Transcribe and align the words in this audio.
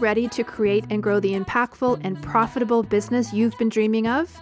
ready 0.00 0.28
to 0.28 0.42
create 0.42 0.84
and 0.90 1.02
grow 1.02 1.20
the 1.20 1.34
impactful 1.34 2.00
and 2.02 2.20
profitable 2.22 2.82
business 2.82 3.32
you've 3.32 3.56
been 3.58 3.68
dreaming 3.68 4.06
of? 4.06 4.36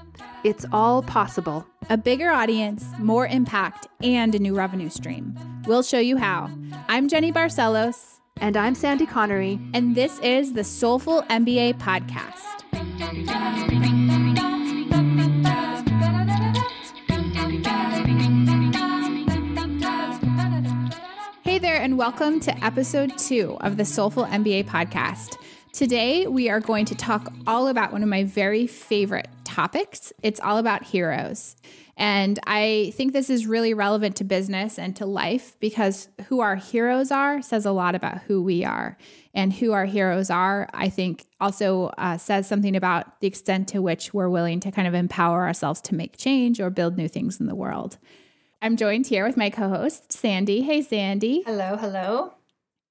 It's 0.45 0.65
all 0.73 1.03
possible. 1.03 1.67
A 1.91 1.97
bigger 1.97 2.31
audience, 2.31 2.85
more 2.99 3.27
impact, 3.27 3.89
and 4.03 4.35
a 4.35 4.39
new 4.39 4.55
revenue 4.57 4.91
stream. 4.91 5.37
We'll 5.67 5.83
show 5.83 5.99
you 5.99 6.17
how. 6.17 6.51
I'm 6.89 7.09
Jenny 7.09 7.33
Barcelos. 7.33 8.21
And 8.41 8.57
I'm 8.57 8.75
Sandy 8.75 9.07
Connery. 9.07 9.59
And 9.75 9.97
this 9.97 10.19
is 10.21 10.53
the 10.53 10.63
Soulful 10.63 11.23
MBA 11.23 11.75
Podcast. 11.79 12.68
Welcome 21.99 22.39
to 22.39 22.65
episode 22.65 23.19
two 23.19 23.57
of 23.61 23.77
the 23.77 23.85
Soulful 23.85 24.25
MBA 24.27 24.67
podcast. 24.67 25.37
Today, 25.73 26.29
we 26.29 26.49
are 26.49 26.61
going 26.61 26.85
to 26.85 26.95
talk 26.95 27.33
all 27.45 27.67
about 27.67 27.91
one 27.91 28.05
of 28.05 28.09
my 28.09 28.23
very 28.23 28.69
favorite 28.69 29.27
topics. 29.43 30.13
It's 30.23 30.39
all 30.39 30.59
about 30.59 30.85
heroes. 30.85 31.57
And 31.97 32.39
I 32.47 32.93
think 32.95 33.13
this 33.13 33.29
is 33.29 33.49
really 33.49 33.75
relevant 33.75 34.15
to 34.19 34.25
business 34.25 34.79
and 34.79 34.95
to 34.95 35.07
life 35.07 35.57
because 35.59 36.09
who 36.29 36.39
our 36.39 36.55
heroes 36.55 37.11
are 37.11 37.43
says 37.43 37.67
a 37.67 37.73
lot 37.73 37.97
about 37.97 38.19
who 38.23 38.45
we 38.45 38.65
are. 38.65 38.97
And 39.35 39.53
who 39.53 39.73
our 39.73 39.87
heroes 39.87 40.31
are, 40.31 40.69
I 40.73 40.91
think, 40.91 41.27
also 41.41 41.87
uh, 41.99 42.17
says 42.17 42.47
something 42.47 42.77
about 42.77 43.21
the 43.21 43.27
extent 43.27 43.67
to 43.71 43.83
which 43.83 44.15
we're 44.15 44.29
willing 44.29 44.61
to 44.61 44.71
kind 44.71 44.87
of 44.87 44.95
empower 44.95 45.45
ourselves 45.49 45.81
to 45.81 45.97
make 45.97 46.17
change 46.17 46.61
or 46.61 46.71
build 46.71 46.97
new 46.97 47.09
things 47.09 47.41
in 47.41 47.47
the 47.47 47.57
world. 47.57 47.99
I'm 48.61 48.77
joined 48.77 49.07
here 49.07 49.25
with 49.25 49.37
my 49.37 49.51
co 49.51 49.69
host, 49.69 50.13
Sandy. 50.13 50.63
Hey, 50.63 50.83
Sandy. 50.83 51.43
Hello, 51.47 51.77
hello. 51.77 52.35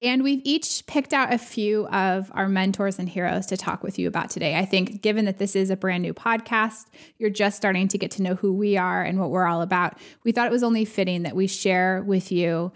And 0.00 0.22
we've 0.22 0.40
each 0.44 0.86
picked 0.86 1.12
out 1.12 1.32
a 1.32 1.38
few 1.38 1.86
of 1.88 2.30
our 2.32 2.48
mentors 2.48 2.98
and 2.98 3.08
heroes 3.08 3.46
to 3.46 3.56
talk 3.56 3.82
with 3.82 3.98
you 3.98 4.08
about 4.08 4.30
today. 4.30 4.56
I 4.56 4.64
think, 4.64 5.02
given 5.02 5.26
that 5.26 5.38
this 5.38 5.54
is 5.54 5.70
a 5.70 5.76
brand 5.76 6.02
new 6.02 6.14
podcast, 6.14 6.86
you're 7.18 7.30
just 7.30 7.56
starting 7.56 7.88
to 7.88 7.98
get 7.98 8.12
to 8.12 8.22
know 8.22 8.36
who 8.36 8.52
we 8.52 8.76
are 8.78 9.02
and 9.02 9.18
what 9.18 9.30
we're 9.30 9.46
all 9.46 9.60
about. 9.60 9.98
We 10.24 10.32
thought 10.32 10.46
it 10.46 10.52
was 10.52 10.62
only 10.62 10.84
fitting 10.84 11.24
that 11.24 11.36
we 11.36 11.46
share 11.46 12.02
with 12.02 12.32
you 12.32 12.72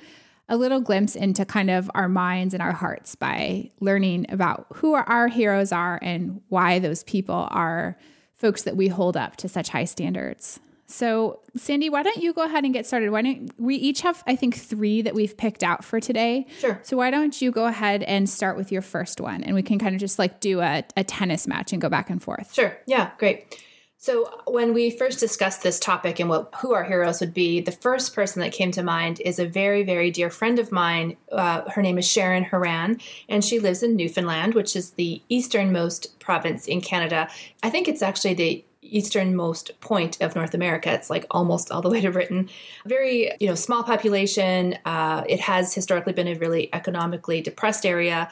a 0.49 0.57
little 0.57 0.81
glimpse 0.81 1.15
into 1.15 1.47
kind 1.47 1.71
of 1.71 1.91
our 1.95 2.09
minds 2.09 2.53
and 2.53 2.63
our 2.63 2.73
hearts 2.73 3.15
by 3.15 3.71
learning 3.81 4.27
about 4.29 4.67
who 4.75 4.93
our 4.95 5.29
heroes 5.29 5.73
are 5.73 5.99
and 6.03 6.43
why 6.49 6.79
those 6.79 7.05
people 7.05 7.49
are 7.51 7.97
folks 8.35 8.63
that 8.63 8.77
we 8.77 8.89
hold 8.89 9.17
up 9.17 9.37
to 9.37 9.49
such 9.49 9.71
high 9.71 9.85
standards. 9.85 10.61
So, 10.93 11.41
Sandy, 11.57 11.89
why 11.89 12.03
don't 12.03 12.19
you 12.19 12.35
go 12.35 12.45
ahead 12.45 12.65
and 12.65 12.75
get 12.75 12.87
started? 12.87 13.11
Why 13.11 13.23
don't 13.23 13.51
we 13.59 13.77
each 13.77 14.03
have, 14.03 14.23
I 14.27 14.37
think, 14.37 14.55
three 14.55 15.01
that 15.01 15.15
we've 15.15 15.35
picked 15.35 15.65
out 15.65 15.85
for 15.85 16.01
today? 16.01 16.47
Sure. 16.59 16.79
So, 16.83 16.99
why 16.99 17.11
don't 17.11 17.41
you 17.41 17.51
go 17.51 17.65
ahead 17.65 18.03
and 18.03 18.29
start 18.29 18.59
with 18.59 18.71
your 18.71 18.83
first 18.83 19.19
one 19.19 19.43
and 19.43 19.55
we 19.55 19.63
can 19.63 19.79
kind 19.79 19.95
of 19.95 20.01
just 20.01 20.19
like 20.19 20.41
do 20.41 20.61
a, 20.61 20.85
a 20.95 21.03
tennis 21.03 21.47
match 21.47 21.73
and 21.73 21.81
go 21.81 21.89
back 21.89 22.11
and 22.11 22.23
forth? 22.23 22.53
Sure. 22.53 22.77
Yeah, 22.87 23.13
great. 23.17 23.59
So, 23.97 24.43
when 24.47 24.75
we 24.75 24.91
first 24.91 25.19
discussed 25.19 25.63
this 25.63 25.81
topic 25.81 26.21
and 26.21 26.29
what 26.29 26.55
who 26.61 26.75
our 26.75 26.85
heroes 26.85 27.21
would 27.21 27.33
be, 27.33 27.63
the 27.63 27.73
first 27.73 28.15
person 28.15 28.43
that 28.43 28.53
came 28.53 28.71
to 28.73 28.83
mind 28.83 29.19
is 29.25 29.39
a 29.39 29.47
very, 29.47 29.85
very 29.85 30.11
dear 30.11 30.29
friend 30.29 30.59
of 30.59 30.71
mine. 30.71 31.17
Uh, 31.31 31.63
her 31.71 31.81
name 31.81 31.97
is 31.97 32.07
Sharon 32.07 32.45
Horan, 32.45 33.01
and 33.31 33.43
she 33.43 33.61
lives 33.61 33.83
in 33.83 33.97
Newfoundland, 33.97 34.53
which 34.53 34.77
is 34.77 34.91
the 34.91 35.23
easternmost 35.31 36.19
province 36.21 36.67
in 36.67 36.83
Canada. 36.83 37.31
I 37.63 37.71
think 37.71 37.89
it's 37.89 38.03
actually 38.03 38.35
the 38.35 38.65
easternmost 38.83 39.81
point 39.81 40.21
of 40.21 40.35
North 40.35 40.55
America. 40.55 40.93
It's 40.93 41.09
like 41.09 41.27
almost 41.31 41.71
all 41.71 41.83
the 41.83 41.89
way 41.89 42.01
to 42.01 42.11
Britain. 42.11 42.51
Very, 42.87 43.33
you 43.41 43.47
know, 43.49 43.55
small 43.55 43.83
population. 43.83 44.77
Uh, 44.85 45.25
it 45.29 45.41
has 45.41 45.73
historically 45.73 46.13
been 46.13 46.29
a 46.29 46.35
really 46.35 46.69
economically 46.75 47.41
depressed 47.41 47.87
area. 47.87 48.29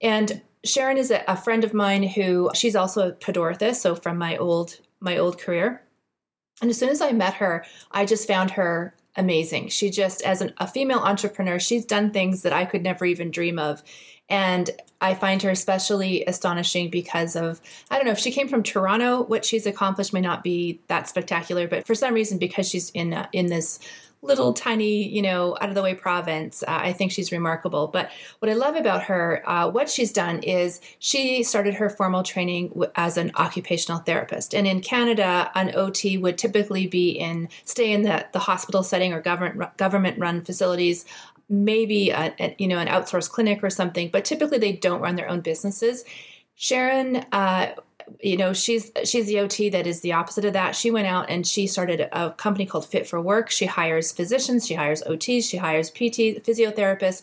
And 0.00 0.42
Sharon 0.64 0.98
is 0.98 1.10
a, 1.10 1.22
a 1.28 1.36
friend 1.36 1.64
of 1.64 1.72
mine 1.72 2.02
who 2.02 2.50
she's 2.54 2.76
also 2.76 3.08
a 3.08 3.12
Pedorthist, 3.12 3.76
so 3.76 3.94
from 3.94 4.18
my 4.18 4.36
old 4.36 4.78
my 5.00 5.16
old 5.16 5.38
career. 5.38 5.82
And 6.60 6.70
as 6.70 6.78
soon 6.78 6.90
as 6.90 7.00
I 7.00 7.12
met 7.12 7.34
her, 7.34 7.64
I 7.90 8.04
just 8.04 8.28
found 8.28 8.52
her 8.52 8.94
amazing. 9.16 9.68
She 9.68 9.90
just, 9.90 10.22
as 10.22 10.40
an, 10.40 10.54
a 10.58 10.66
female 10.66 11.00
entrepreneur, 11.00 11.58
she's 11.58 11.84
done 11.84 12.12
things 12.12 12.42
that 12.42 12.52
I 12.52 12.64
could 12.64 12.82
never 12.82 13.04
even 13.04 13.30
dream 13.30 13.58
of. 13.58 13.82
And 14.32 14.70
I 15.02 15.14
find 15.14 15.42
her 15.42 15.50
especially 15.50 16.24
astonishing 16.24 16.88
because 16.88 17.36
of, 17.36 17.60
I 17.90 17.96
don't 17.96 18.06
know, 18.06 18.12
if 18.12 18.18
she 18.18 18.32
came 18.32 18.48
from 18.48 18.62
Toronto, 18.62 19.24
what 19.24 19.44
she's 19.44 19.66
accomplished 19.66 20.14
may 20.14 20.22
not 20.22 20.42
be 20.42 20.80
that 20.88 21.06
spectacular, 21.06 21.68
but 21.68 21.86
for 21.86 21.94
some 21.94 22.14
reason, 22.14 22.38
because 22.38 22.66
she's 22.66 22.88
in, 22.90 23.12
uh, 23.12 23.26
in 23.34 23.48
this 23.48 23.78
little 24.22 24.52
tiny, 24.52 25.08
you 25.08 25.20
know, 25.20 25.58
out 25.60 25.68
of 25.68 25.74
the 25.74 25.82
way 25.82 25.94
province. 25.94 26.62
Uh, 26.62 26.78
I 26.80 26.92
think 26.92 27.10
she's 27.10 27.32
remarkable. 27.32 27.88
But 27.88 28.10
what 28.38 28.50
I 28.50 28.54
love 28.54 28.76
about 28.76 29.02
her, 29.02 29.42
uh, 29.48 29.68
what 29.68 29.90
she's 29.90 30.12
done 30.12 30.38
is 30.44 30.80
she 31.00 31.42
started 31.42 31.74
her 31.74 31.90
formal 31.90 32.22
training 32.22 32.72
as 32.94 33.16
an 33.16 33.32
occupational 33.34 33.98
therapist. 33.98 34.54
And 34.54 34.66
in 34.66 34.80
Canada, 34.80 35.50
an 35.56 35.74
OT 35.74 36.18
would 36.18 36.38
typically 36.38 36.86
be 36.86 37.10
in 37.10 37.48
stay 37.64 37.92
in 37.92 38.02
the, 38.02 38.26
the 38.32 38.38
hospital 38.38 38.84
setting 38.84 39.12
or 39.12 39.20
government 39.20 39.76
government 39.76 40.18
run 40.18 40.42
facilities. 40.42 41.04
Maybe 41.48 42.10
a, 42.10 42.32
a, 42.38 42.54
you 42.58 42.68
know 42.68 42.78
an 42.78 42.88
outsourced 42.88 43.30
clinic 43.30 43.62
or 43.62 43.70
something, 43.70 44.08
but 44.10 44.24
typically 44.24 44.58
they 44.58 44.72
don't 44.72 45.00
run 45.00 45.16
their 45.16 45.28
own 45.28 45.40
businesses. 45.40 46.04
Sharon 46.54 47.16
uh, 47.32 47.72
you 48.20 48.36
know 48.36 48.52
she's 48.52 48.90
she's 49.04 49.26
the 49.26 49.36
ot 49.36 49.72
that 49.72 49.86
is 49.86 50.00
the 50.00 50.12
opposite 50.12 50.44
of 50.44 50.52
that. 50.52 50.76
She 50.76 50.90
went 50.90 51.06
out 51.06 51.28
and 51.28 51.46
she 51.46 51.66
started 51.66 52.08
a 52.12 52.30
company 52.32 52.66
called 52.66 52.86
fit 52.86 53.06
for 53.06 53.20
work. 53.20 53.50
She 53.50 53.66
hires 53.66 54.12
physicians 54.12 54.66
she 54.66 54.74
hires 54.74 55.02
ots 55.02 55.48
she 55.48 55.56
hires 55.56 55.90
pt 55.90 56.44
physiotherapists 56.44 57.22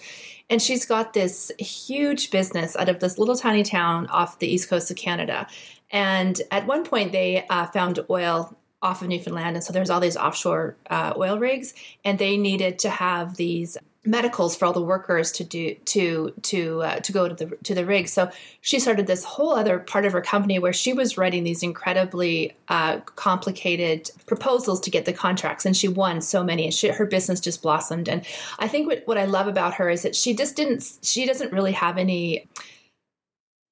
and 0.50 0.62
she's 0.62 0.86
got 0.86 1.14
this 1.14 1.52
huge 1.60 2.32
business 2.32 2.76
out 2.76 2.90
of 2.90 3.00
this 3.00 3.18
little 3.18 3.36
tiny 3.36 3.64
town 3.64 4.08
off 4.08 4.40
the 4.40 4.48
east 4.48 4.70
coast 4.70 4.90
of 4.90 4.98
canada. 4.98 5.48
And 5.92 6.40
at 6.52 6.68
one 6.68 6.84
point 6.84 7.12
they 7.12 7.46
uh, 7.50 7.68
found 7.68 8.00
oil 8.10 8.56
off 8.82 9.02
of 9.02 9.10
newfoundland 9.10 9.58
and 9.58 9.64
so 9.64 9.74
there's 9.74 9.90
all 9.90 10.00
these 10.00 10.16
offshore 10.16 10.78
uh, 10.90 11.14
oil 11.18 11.38
rigs 11.38 11.74
and 12.06 12.18
they 12.18 12.38
needed 12.38 12.80
to 12.80 12.90
have 12.90 13.36
these 13.36 13.78
medicals 14.06 14.56
for 14.56 14.66
all 14.66 14.74
the 14.74 14.82
workers 14.82 15.32
to 15.34 15.44
do 15.44 15.76
to 15.86 16.34
to 16.42 16.82
uh, 16.82 17.00
to 17.02 17.12
go 17.12 17.28
to 17.28 17.36
the 17.36 17.56
to 17.64 17.76
the 17.76 17.86
rig. 17.86 18.08
So 18.08 18.32
she 18.62 18.80
started 18.80 19.08
this 19.08 19.24
whole 19.24 19.54
other 19.56 19.80
part 19.80 20.06
of 20.06 20.14
her 20.14 20.22
company 20.22 20.58
where 20.58 20.74
she 20.74 20.94
was 20.94 21.18
writing 21.18 21.44
these 21.44 21.64
incredibly 21.64 22.56
uh, 22.70 23.00
complicated 23.16 24.10
proposals 24.26 24.80
to 24.82 24.90
get 24.90 25.06
the 25.06 25.14
contracts, 25.14 25.66
and 25.66 25.76
she 25.76 25.88
won 25.88 26.22
so 26.22 26.44
many. 26.44 26.66
And 26.66 26.74
she, 26.74 26.88
her 26.90 27.06
business 27.06 27.40
just 27.40 27.62
blossomed. 27.62 28.08
And 28.08 28.26
I 28.58 28.68
think 28.68 28.88
what, 28.88 29.04
what 29.06 29.18
I 29.18 29.26
love 29.26 29.48
about 29.48 29.74
her 29.76 29.90
is 29.90 30.04
that 30.04 30.16
she 30.16 30.34
just 30.34 30.56
didn't. 30.56 30.84
She 31.02 31.26
doesn't 31.26 31.52
really 31.52 31.74
have 31.74 31.98
any 31.98 32.48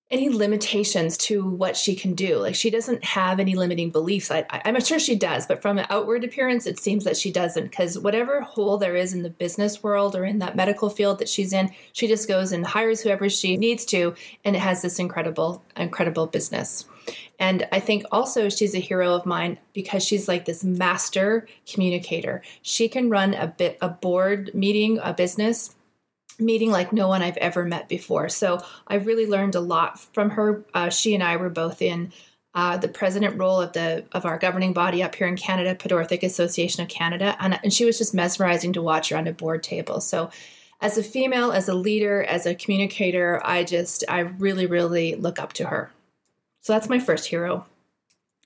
any 0.10 0.30
limitations 0.30 1.18
to 1.18 1.46
what 1.46 1.76
she 1.76 1.94
can 1.94 2.14
do. 2.14 2.38
Like 2.38 2.56
she 2.56 2.70
doesn't 2.70 3.04
have 3.04 3.40
any 3.40 3.56
limiting 3.56 3.90
beliefs. 3.90 4.32
I, 4.32 4.46
am 4.50 4.80
sure 4.80 5.00
she 5.00 5.16
does, 5.16 5.46
but 5.46 5.62
from 5.62 5.78
an 5.78 5.86
outward 5.90 6.24
appearance, 6.24 6.66
it 6.66 6.80
seems 6.80 7.04
that 7.04 7.18
she 7.18 7.32
doesn't. 7.32 7.66
Because 7.66 8.00
whatever 8.00 8.42
hole 8.42 8.78
there 8.78 8.96
is 8.96 9.14
in 9.14 9.24
the 9.24 9.30
business 9.30 9.84
world 9.84 10.16
or 10.16 10.24
in 10.24 10.40
that 10.40 10.56
medical 10.56 10.90
field 10.90 11.20
that 11.20 11.28
she's 11.28 11.52
in, 11.52 11.72
she 11.92 12.08
just 12.08 12.28
goes 12.28 12.54
and 12.54 12.66
hires 12.66 13.02
whoever 13.02 13.30
she 13.30 13.58
needs 13.58 13.84
to, 13.86 14.16
and 14.46 14.56
it 14.56 14.60
has 14.60 14.82
this 14.82 14.98
incredible, 14.98 15.64
incredible 15.76 16.28
business. 16.28 16.86
And 17.40 17.68
I 17.72 17.80
think 17.80 18.04
also 18.12 18.50
she's 18.50 18.76
a 18.76 18.80
hero 18.80 19.14
of 19.14 19.26
mine 19.26 19.60
because 19.74 20.04
she's 20.04 20.28
like 20.28 20.46
this 20.46 20.64
master 20.64 21.48
communicator. 21.72 22.42
She 22.62 22.90
can 22.90 23.10
run 23.10 23.34
a 23.34 23.48
bit 23.48 23.78
a 23.82 23.90
board 23.90 24.52
meeting, 24.54 25.00
a 25.04 25.14
business 25.14 25.76
meeting 26.40 26.72
like 26.72 26.94
no 26.94 27.08
one 27.08 27.22
I've 27.22 27.38
ever 27.38 27.66
met 27.66 27.90
before. 27.90 28.30
So 28.30 28.64
I 28.88 28.96
really 28.96 29.26
learned 29.26 29.56
a 29.56 29.60
lot 29.60 30.00
from 30.14 30.32
her. 30.32 30.64
Uh, 30.74 30.90
she 30.90 31.14
and 31.14 31.24
I 31.24 31.38
were 31.38 31.50
both 31.50 31.82
in 31.82 32.12
uh, 32.54 32.78
the 32.78 32.88
president 32.88 33.38
role 33.38 33.62
of 33.62 33.74
the 33.74 34.04
of 34.14 34.26
our 34.26 34.40
governing 34.40 34.74
body 34.74 35.04
up 35.04 35.14
here 35.14 35.28
in 35.28 35.38
Canada, 35.38 35.76
Pedorthic 35.76 36.24
Association 36.24 36.82
of 36.82 36.90
Canada, 36.90 37.36
and, 37.40 37.60
and 37.62 37.72
she 37.72 37.86
was 37.86 38.00
just 38.00 38.16
mesmerizing 38.16 38.74
to 38.74 38.82
watch 38.82 39.12
around 39.12 39.28
a 39.28 39.34
board 39.34 39.62
table. 39.62 40.02
So 40.02 40.32
as 40.82 40.98
a 40.98 41.04
female, 41.04 41.52
as 41.52 41.70
a 41.70 41.76
leader, 41.76 42.24
as 42.24 42.46
a 42.46 42.56
communicator, 42.56 43.42
I 43.44 43.64
just 43.64 44.04
I 44.10 44.20
really 44.22 44.66
really 44.66 45.16
look 45.16 45.40
up 45.40 45.54
to 45.54 45.68
her. 45.68 45.92
So 46.62 46.74
that's 46.74 46.90
my 46.90 47.00
first 47.00 47.28
hero. 47.28 47.66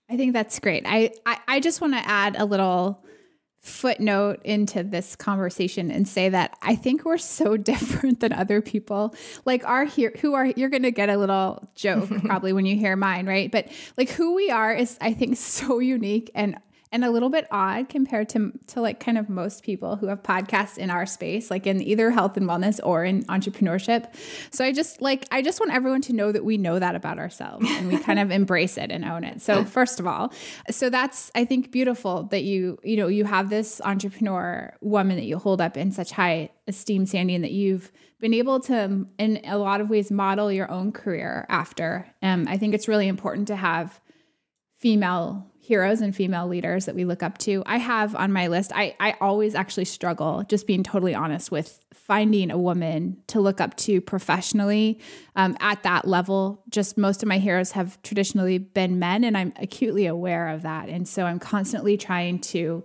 I 0.09 0.17
think 0.17 0.33
that's 0.33 0.59
great. 0.59 0.83
I 0.85 1.13
I, 1.25 1.39
I 1.47 1.59
just 1.61 1.79
want 1.79 1.93
to 1.93 2.05
add 2.05 2.35
a 2.37 2.43
little 2.43 3.01
footnote 3.61 4.41
into 4.43 4.81
this 4.83 5.15
conversation 5.15 5.91
and 5.91 6.07
say 6.07 6.29
that 6.29 6.57
I 6.63 6.75
think 6.75 7.05
we're 7.05 7.19
so 7.19 7.57
different 7.71 8.19
than 8.19 8.33
other 8.33 8.61
people. 8.61 9.15
Like 9.45 9.63
our 9.65 9.85
here 9.85 10.13
who 10.21 10.33
are 10.33 10.47
you're 10.47 10.69
going 10.69 10.83
to 10.83 10.91
get 10.91 11.09
a 11.09 11.17
little 11.17 11.69
joke 11.75 12.09
probably 12.25 12.53
when 12.53 12.65
you 12.65 12.75
hear 12.75 12.95
mine, 12.95 13.27
right? 13.27 13.51
But 13.51 13.67
like 13.97 14.09
who 14.09 14.33
we 14.35 14.49
are 14.49 14.73
is 14.73 14.97
I 14.99 15.13
think 15.13 15.37
so 15.37 15.79
unique 15.79 16.31
and 16.33 16.57
and 16.91 17.05
a 17.05 17.09
little 17.09 17.29
bit 17.29 17.47
odd 17.51 17.89
compared 17.89 18.27
to 18.29 18.51
to 18.67 18.81
like 18.81 18.99
kind 18.99 19.17
of 19.17 19.29
most 19.29 19.63
people 19.63 19.95
who 19.95 20.07
have 20.07 20.21
podcasts 20.21 20.77
in 20.77 20.89
our 20.89 21.05
space 21.05 21.49
like 21.49 21.65
in 21.65 21.81
either 21.81 22.11
health 22.11 22.35
and 22.35 22.47
wellness 22.47 22.79
or 22.83 23.05
in 23.05 23.23
entrepreneurship. 23.23 24.13
So 24.51 24.65
i 24.65 24.71
just 24.71 25.01
like 25.01 25.25
i 25.31 25.41
just 25.41 25.59
want 25.59 25.71
everyone 25.73 26.01
to 26.01 26.13
know 26.13 26.31
that 26.31 26.43
we 26.43 26.57
know 26.57 26.79
that 26.79 26.95
about 26.95 27.19
ourselves 27.19 27.65
and 27.69 27.87
we 27.87 27.97
kind 27.97 28.19
of 28.19 28.31
embrace 28.41 28.77
it 28.77 28.91
and 28.91 29.05
own 29.05 29.23
it. 29.23 29.41
So 29.41 29.63
first 29.63 29.99
of 29.99 30.07
all 30.07 30.33
so 30.69 30.89
that's 30.89 31.31
i 31.35 31.45
think 31.45 31.71
beautiful 31.71 32.23
that 32.23 32.43
you 32.43 32.77
you 32.83 32.97
know 32.97 33.07
you 33.07 33.25
have 33.25 33.49
this 33.49 33.81
entrepreneur 33.83 34.73
woman 34.81 35.15
that 35.15 35.25
you 35.25 35.37
hold 35.37 35.61
up 35.61 35.77
in 35.77 35.91
such 35.91 36.11
high 36.11 36.49
esteem 36.67 37.05
sandy 37.05 37.35
and 37.35 37.43
that 37.43 37.51
you've 37.51 37.91
been 38.19 38.33
able 38.33 38.59
to 38.59 39.07
in 39.17 39.39
a 39.45 39.57
lot 39.57 39.81
of 39.81 39.89
ways 39.89 40.11
model 40.11 40.51
your 40.51 40.69
own 40.69 40.91
career 40.91 41.45
after. 41.49 42.07
Um, 42.21 42.47
i 42.47 42.57
think 42.57 42.73
it's 42.73 42.87
really 42.87 43.07
important 43.07 43.47
to 43.47 43.55
have 43.55 43.99
female 44.77 45.50
heroes 45.61 46.01
and 46.01 46.15
female 46.15 46.47
leaders 46.47 46.85
that 46.85 46.95
we 46.95 47.05
look 47.05 47.21
up 47.21 47.37
to. 47.37 47.61
I 47.67 47.77
have 47.77 48.15
on 48.15 48.33
my 48.33 48.47
list, 48.47 48.71
I, 48.73 48.95
I 48.99 49.15
always 49.21 49.53
actually 49.53 49.85
struggle, 49.85 50.43
just 50.49 50.65
being 50.65 50.81
totally 50.81 51.13
honest, 51.13 51.51
with 51.51 51.85
finding 51.93 52.49
a 52.49 52.57
woman 52.57 53.17
to 53.27 53.39
look 53.39 53.61
up 53.61 53.77
to 53.77 54.01
professionally 54.01 54.99
um, 55.35 55.55
at 55.59 55.83
that 55.83 56.07
level. 56.07 56.63
Just 56.69 56.97
most 56.97 57.21
of 57.21 57.29
my 57.29 57.37
heroes 57.37 57.71
have 57.71 58.01
traditionally 58.01 58.57
been 58.57 58.97
men, 58.97 59.23
and 59.23 59.37
I'm 59.37 59.53
acutely 59.57 60.07
aware 60.07 60.47
of 60.47 60.63
that. 60.63 60.89
And 60.89 61.07
so 61.07 61.25
I'm 61.25 61.39
constantly 61.39 61.95
trying 61.95 62.39
to 62.39 62.83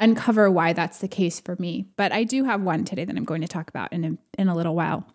uncover 0.00 0.50
why 0.50 0.72
that's 0.72 0.98
the 0.98 1.08
case 1.08 1.38
for 1.38 1.54
me. 1.60 1.86
But 1.96 2.10
I 2.10 2.24
do 2.24 2.44
have 2.44 2.60
one 2.62 2.84
today 2.84 3.04
that 3.04 3.16
I'm 3.16 3.24
going 3.24 3.42
to 3.42 3.48
talk 3.48 3.70
about 3.70 3.92
in 3.92 4.04
a, 4.04 4.40
in 4.40 4.48
a 4.48 4.56
little 4.56 4.74
while. 4.74 5.06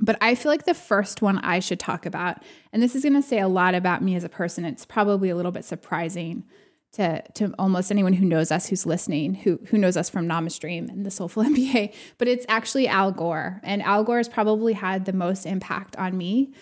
But 0.00 0.18
I 0.20 0.34
feel 0.34 0.52
like 0.52 0.64
the 0.64 0.74
first 0.74 1.22
one 1.22 1.38
I 1.38 1.58
should 1.58 1.80
talk 1.80 2.06
about, 2.06 2.42
and 2.72 2.82
this 2.82 2.94
is 2.94 3.02
going 3.02 3.14
to 3.14 3.22
say 3.22 3.40
a 3.40 3.48
lot 3.48 3.74
about 3.74 4.02
me 4.02 4.14
as 4.14 4.24
a 4.24 4.28
person. 4.28 4.64
It's 4.64 4.84
probably 4.84 5.30
a 5.30 5.36
little 5.36 5.52
bit 5.52 5.64
surprising 5.64 6.44
to 6.92 7.22
to 7.34 7.54
almost 7.58 7.90
anyone 7.90 8.12
who 8.14 8.24
knows 8.24 8.50
us 8.50 8.68
who's 8.68 8.86
listening, 8.86 9.34
who 9.34 9.58
who 9.68 9.78
knows 9.78 9.96
us 9.96 10.10
from 10.10 10.26
Namastream 10.26 10.88
and 10.88 11.04
the 11.04 11.10
Soulful 11.10 11.44
MBA. 11.44 11.94
But 12.18 12.28
it's 12.28 12.46
actually 12.48 12.88
Al 12.88 13.12
Gore, 13.12 13.60
and 13.62 13.82
Al 13.82 14.04
Gore 14.04 14.18
has 14.18 14.28
probably 14.28 14.72
had 14.72 15.04
the 15.04 15.12
most 15.12 15.46
impact 15.46 15.96
on 15.96 16.16
me 16.16 16.52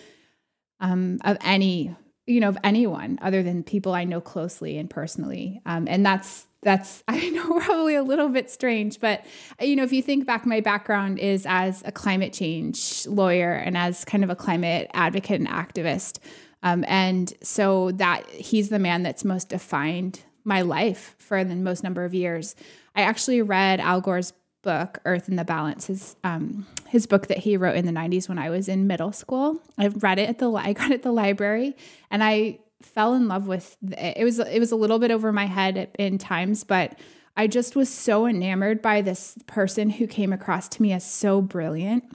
um, 0.79 1.19
of 1.23 1.37
any 1.41 1.95
you 2.25 2.39
know 2.39 2.49
of 2.49 2.57
anyone 2.63 3.19
other 3.21 3.43
than 3.43 3.63
people 3.63 3.93
I 3.93 4.03
know 4.03 4.21
closely 4.21 4.77
and 4.77 4.89
personally. 4.89 5.61
Um, 5.65 5.87
and 5.89 6.05
that's 6.05 6.47
that's 6.65 7.01
i 7.07 7.29
know 7.29 7.59
probably 7.61 7.95
a 7.95 8.03
little 8.03 8.27
bit 8.27 8.49
strange 8.49 8.99
but 8.99 9.25
you 9.61 9.77
know 9.77 9.83
if 9.83 9.93
you 9.93 10.01
think 10.01 10.25
back 10.25 10.45
my 10.45 10.59
background 10.59 11.17
is 11.19 11.45
as 11.47 11.81
a 11.85 11.91
climate 11.91 12.33
change 12.33 13.05
lawyer 13.07 13.53
and 13.53 13.77
as 13.77 14.03
kind 14.03 14.23
of 14.23 14.29
a 14.29 14.35
climate 14.35 14.89
advocate 14.93 15.39
and 15.39 15.47
activist. 15.47 16.19
Um, 16.63 16.83
and 16.87 17.31
so 17.41 17.91
that 17.91 18.29
he's 18.29 18.69
the 18.69 18.79
man 18.79 19.03
that's 19.03 19.23
most 19.23 19.49
defined 19.49 20.21
my 20.43 20.61
life 20.61 21.15
for 21.19 21.43
the 21.43 21.55
most 21.55 21.83
number 21.83 22.05
of 22.05 22.13
years. 22.13 22.55
I 22.95 23.01
actually 23.01 23.41
read 23.41 23.79
al 23.79 24.01
gore's 24.01 24.33
book 24.63 24.99
earth 25.05 25.29
in 25.29 25.35
the 25.35 25.45
balance 25.45 25.85
his 25.85 26.15
um, 26.23 26.65
his 26.87 27.05
book 27.05 27.27
that 27.27 27.37
he 27.37 27.55
wrote 27.55 27.75
in 27.75 27.85
the 27.85 27.91
90s 27.91 28.27
when 28.27 28.39
i 28.39 28.49
was 28.49 28.67
in 28.67 28.87
middle 28.87 29.11
school. 29.11 29.61
I 29.77 29.87
read 29.87 30.17
it 30.17 30.27
at 30.27 30.39
the 30.39 30.51
i 30.55 30.73
got 30.73 30.91
it 30.91 30.95
at 30.95 31.03
the 31.03 31.11
library 31.11 31.75
and 32.09 32.23
i 32.23 32.59
fell 32.81 33.13
in 33.13 33.27
love 33.27 33.47
with 33.47 33.77
it 33.97 34.23
was 34.23 34.39
it 34.39 34.59
was 34.59 34.71
a 34.71 34.75
little 34.75 34.99
bit 34.99 35.11
over 35.11 35.31
my 35.31 35.45
head 35.45 35.89
in 35.97 36.17
times 36.17 36.63
but 36.63 36.99
I 37.37 37.47
just 37.47 37.75
was 37.75 37.89
so 37.89 38.25
enamored 38.27 38.81
by 38.81 39.01
this 39.01 39.37
person 39.45 39.89
who 39.89 40.07
came 40.07 40.31
across 40.31 40.69
to 40.69 40.81
me 40.81 40.93
as 40.93 41.03
so 41.03 41.41
brilliant. 41.41 42.05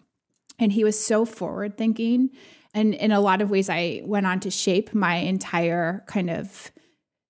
And 0.59 0.73
he 0.73 0.83
was 0.83 1.03
so 1.03 1.25
forward 1.25 1.77
thinking 1.77 2.31
and 2.73 2.95
in 2.95 3.12
a 3.12 3.21
lot 3.21 3.43
of 3.43 3.51
ways 3.51 3.69
I 3.69 4.03
went 4.05 4.27
on 4.27 4.41
to 4.41 4.51
shape 4.51 4.95
my 4.95 5.17
entire 5.17 6.05
kind 6.07 6.31
of 6.31 6.71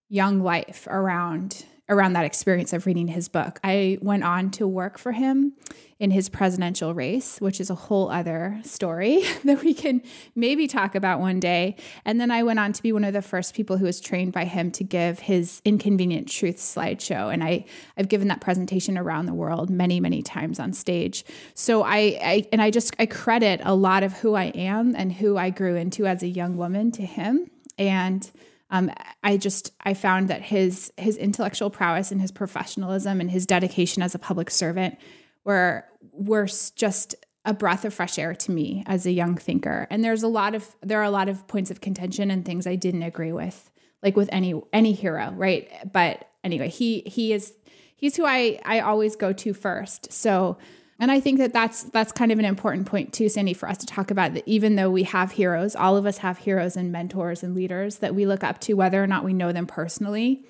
young 0.09 0.43
life 0.43 0.87
around 0.89 1.65
around 1.91 2.15
that 2.15 2.25
experience 2.25 2.73
of 2.73 2.87
reading 2.87 3.09
his 3.09 3.29
book. 3.29 3.61
I 3.63 3.99
went 4.01 4.25
on 4.25 4.51
to 4.53 4.67
work 4.67 4.97
for 4.97 5.13
him 5.13 5.53
in 5.99 6.11
his 6.11 6.31
presidential 6.31 6.95
race, 6.95 7.39
which 7.41 7.61
is 7.61 7.69
a 7.69 7.75
whole 7.75 8.09
other 8.09 8.59
story 8.65 9.23
that 9.45 9.63
we 9.63 9.75
can 9.75 10.01
maybe 10.35 10.67
talk 10.67 10.95
about 10.95 11.21
one 11.21 11.39
day. 11.39 11.77
And 12.07 12.19
then 12.19 12.31
I 12.31 12.43
went 12.43 12.59
on 12.59 12.73
to 12.73 12.83
be 12.83 12.91
one 12.91 13.05
of 13.05 13.13
the 13.13 13.21
first 13.21 13.55
people 13.55 13.77
who 13.77 13.85
was 13.85 14.01
trained 14.01 14.33
by 14.33 14.47
him 14.47 14.71
to 14.73 14.85
give 14.85 15.19
his 15.19 15.61
inconvenient 15.65 16.29
truth 16.31 16.57
slideshow. 16.57 17.31
And 17.31 17.45
I, 17.45 17.67
I've 17.99 18.09
given 18.09 18.29
that 18.29 18.41
presentation 18.41 18.97
around 18.97 19.27
the 19.27 19.35
world 19.35 19.69
many, 19.69 20.01
many 20.01 20.23
times 20.23 20.59
on 20.59 20.73
stage. 20.73 21.23
So 21.55 21.83
I, 21.83 22.19
I 22.23 22.47
and 22.51 22.63
I 22.63 22.71
just 22.71 22.95
I 22.99 23.05
credit 23.05 23.61
a 23.63 23.75
lot 23.75 24.03
of 24.03 24.15
who 24.15 24.35
I 24.35 24.45
am 24.45 24.95
and 24.97 25.13
who 25.13 25.37
I 25.37 25.51
grew 25.51 25.77
into 25.77 26.07
as 26.07 26.23
a 26.23 26.29
young 26.29 26.57
woman 26.57 26.93
to 26.93 27.03
him. 27.03 27.51
And 27.79 28.31
um, 28.71 28.91
I 29.23 29.37
just 29.37 29.73
I 29.83 29.95
found 29.95 30.29
that 30.29 30.43
his 30.43 30.93
his 30.97 31.17
intellectual 31.17 31.71
prowess 31.71 32.13
and 32.13 32.21
his 32.21 32.31
professionalism 32.31 33.21
and 33.21 33.31
his 33.31 33.47
dedication 33.47 34.03
as 34.03 34.15
a 34.15 34.19
public 34.19 34.51
servant 34.51 34.99
were 35.45 35.85
were 36.13 36.47
just 36.75 37.15
a 37.45 37.55
breath 37.55 37.85
of 37.85 37.95
fresh 37.95 38.19
air 38.19 38.35
to 38.35 38.53
me 38.53 38.85
as 38.87 39.07
a 39.07 39.11
young 39.11 39.37
thinker. 39.37 39.87
And 39.91 40.05
there's 40.05 40.23
a 40.23 40.29
lot 40.29 40.55
of 40.55 40.77
there 40.83 41.01
are 41.01 41.05
a 41.05 41.11
lot 41.11 41.29
of 41.29 41.47
points 41.49 41.71
of 41.71 41.81
contention 41.81 42.31
and 42.31 42.45
things 42.45 42.67
I 42.67 42.77
didn't 42.77 43.03
agree 43.03 43.33
with, 43.33 43.71
like 44.03 44.17
with 44.17 44.29
any 44.33 44.55
any 44.73 44.93
hero, 44.93 45.33
right? 45.37 45.71
But 45.93 46.29
anyway, 46.45 46.69
he 46.69 47.01
he 47.07 47.33
is 47.33 47.55
he's 47.97 48.17
who 48.17 48.25
I 48.27 48.61
I 48.65 48.81
always 48.81 49.17
go 49.17 49.33
to 49.33 49.53
first. 49.53 50.13
So 50.13 50.59
and 51.01 51.11
I 51.11 51.19
think 51.19 51.39
that 51.39 51.55
that's 51.55 51.85
that's 51.85 52.13
kind 52.13 52.31
of 52.31 52.39
an 52.39 52.45
important 52.45 52.87
point 52.87 53.15
too, 53.15 53.31
Sandy, 53.31 53.55
for 53.55 53.69
us 53.69 53.79
to 53.79 53.87
talk 53.87 54.11
about 54.11 54.35
that. 54.35 54.47
Even 54.47 54.77
though 54.77 54.91
we 54.91 55.05
have 55.05 55.33
heroes, 55.33 55.75
all 55.75 55.97
of 55.97 56.05
us 56.05 56.19
have 56.19 56.39
heroes 56.39 56.77
and 56.77 56.93
mentors 56.93 57.43
and 57.43 57.55
leaders 57.55 57.97
that 57.99 58.15
we 58.15 58.27
look 58.27 58.45
up 58.45 58.61
to, 58.61 58.75
whether 58.75 59.03
or 59.03 59.07
not 59.07 59.25
we 59.25 59.33
know 59.33 59.51
them 59.51 59.67
personally. 59.67 60.45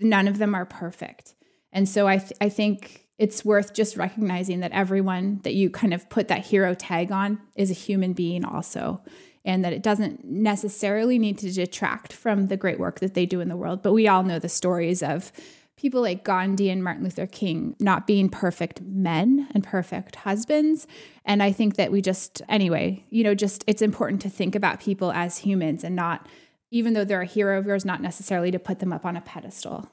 None 0.00 0.26
of 0.26 0.38
them 0.38 0.54
are 0.56 0.66
perfect, 0.66 1.34
and 1.72 1.88
so 1.88 2.08
I 2.08 2.18
th- 2.18 2.32
I 2.40 2.48
think 2.48 3.06
it's 3.16 3.44
worth 3.44 3.72
just 3.72 3.96
recognizing 3.96 4.60
that 4.60 4.72
everyone 4.72 5.40
that 5.44 5.54
you 5.54 5.70
kind 5.70 5.94
of 5.94 6.10
put 6.10 6.26
that 6.26 6.44
hero 6.44 6.74
tag 6.74 7.12
on 7.12 7.38
is 7.54 7.70
a 7.70 7.74
human 7.74 8.12
being 8.12 8.44
also 8.44 9.00
and 9.44 9.64
that 9.64 9.72
it 9.72 9.82
doesn't 9.82 10.24
necessarily 10.24 11.18
need 11.18 11.38
to 11.38 11.52
detract 11.52 12.12
from 12.12 12.48
the 12.48 12.56
great 12.56 12.80
work 12.80 12.98
that 13.00 13.14
they 13.14 13.24
do 13.24 13.40
in 13.40 13.48
the 13.48 13.56
world 13.56 13.82
but 13.82 13.92
we 13.92 14.08
all 14.08 14.24
know 14.24 14.40
the 14.40 14.48
stories 14.48 15.00
of 15.00 15.30
people 15.76 16.00
like 16.00 16.24
Gandhi 16.24 16.70
and 16.70 16.82
Martin 16.82 17.04
Luther 17.04 17.26
King 17.26 17.76
not 17.80 18.06
being 18.06 18.28
perfect 18.28 18.80
men 18.82 19.48
and 19.52 19.64
perfect 19.64 20.16
husbands 20.16 20.86
and 21.24 21.42
I 21.42 21.52
think 21.52 21.76
that 21.76 21.92
we 21.92 22.02
just 22.02 22.42
anyway 22.48 23.04
you 23.10 23.24
know 23.24 23.34
just 23.34 23.64
it's 23.66 23.82
important 23.82 24.20
to 24.22 24.30
think 24.30 24.54
about 24.54 24.80
people 24.80 25.12
as 25.12 25.38
humans 25.38 25.84
and 25.84 25.96
not 25.96 26.28
even 26.70 26.94
though 26.94 27.04
they're 27.04 27.22
a 27.22 27.26
hero 27.26 27.58
of 27.58 27.66
yours 27.66 27.84
not 27.84 28.00
necessarily 28.00 28.50
to 28.50 28.58
put 28.58 28.78
them 28.78 28.92
up 28.92 29.04
on 29.04 29.16
a 29.16 29.20
pedestal 29.20 29.90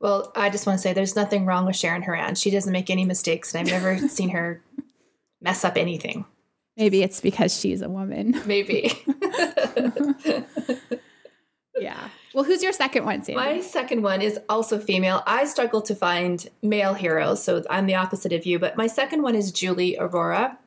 well, 0.00 0.30
I 0.36 0.50
just 0.50 0.66
want 0.66 0.78
to 0.78 0.82
say 0.82 0.92
there's 0.92 1.16
nothing 1.16 1.46
wrong 1.46 1.64
with 1.64 1.76
Sharon 1.76 2.02
Horan. 2.02 2.34
She 2.34 2.50
doesn't 2.50 2.72
make 2.72 2.90
any 2.90 3.04
mistakes, 3.04 3.54
and 3.54 3.66
I've 3.66 3.72
never 3.72 4.08
seen 4.08 4.30
her 4.30 4.62
mess 5.40 5.64
up 5.64 5.76
anything. 5.76 6.26
Maybe 6.76 7.02
it's 7.02 7.20
because 7.20 7.58
she's 7.58 7.80
a 7.80 7.88
woman. 7.88 8.40
Maybe. 8.44 8.92
Well, 12.36 12.44
who's 12.44 12.62
your 12.62 12.74
second 12.74 13.06
one, 13.06 13.24
Sandy? 13.24 13.40
My 13.40 13.62
second 13.62 14.02
one 14.02 14.20
is 14.20 14.38
also 14.50 14.78
female. 14.78 15.22
I 15.26 15.46
struggle 15.46 15.80
to 15.80 15.94
find 15.94 16.46
male 16.62 16.92
heroes, 16.92 17.42
so 17.42 17.64
I'm 17.70 17.86
the 17.86 17.94
opposite 17.94 18.34
of 18.34 18.44
you. 18.44 18.58
But 18.58 18.76
my 18.76 18.88
second 18.88 19.22
one 19.22 19.34
is 19.34 19.50
Julie 19.50 19.96
Aurora, 19.98 20.58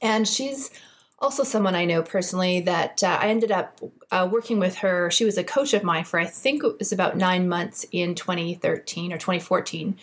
and 0.00 0.26
she's 0.26 0.70
also 1.18 1.44
someone 1.44 1.74
I 1.74 1.84
know 1.84 2.02
personally 2.02 2.60
that 2.60 3.02
uh, 3.02 3.18
I 3.20 3.28
ended 3.28 3.52
up 3.52 3.80
uh, 4.10 4.26
working 4.32 4.58
with 4.58 4.76
her. 4.76 5.10
She 5.10 5.26
was 5.26 5.36
a 5.36 5.44
coach 5.44 5.74
of 5.74 5.84
mine 5.84 6.04
for 6.04 6.18
I 6.18 6.24
think 6.24 6.64
it 6.64 6.78
was 6.78 6.90
about 6.90 7.18
nine 7.18 7.50
months 7.50 7.84
in 7.92 8.14
2013 8.14 9.12
or 9.12 9.18
2014, 9.18 9.98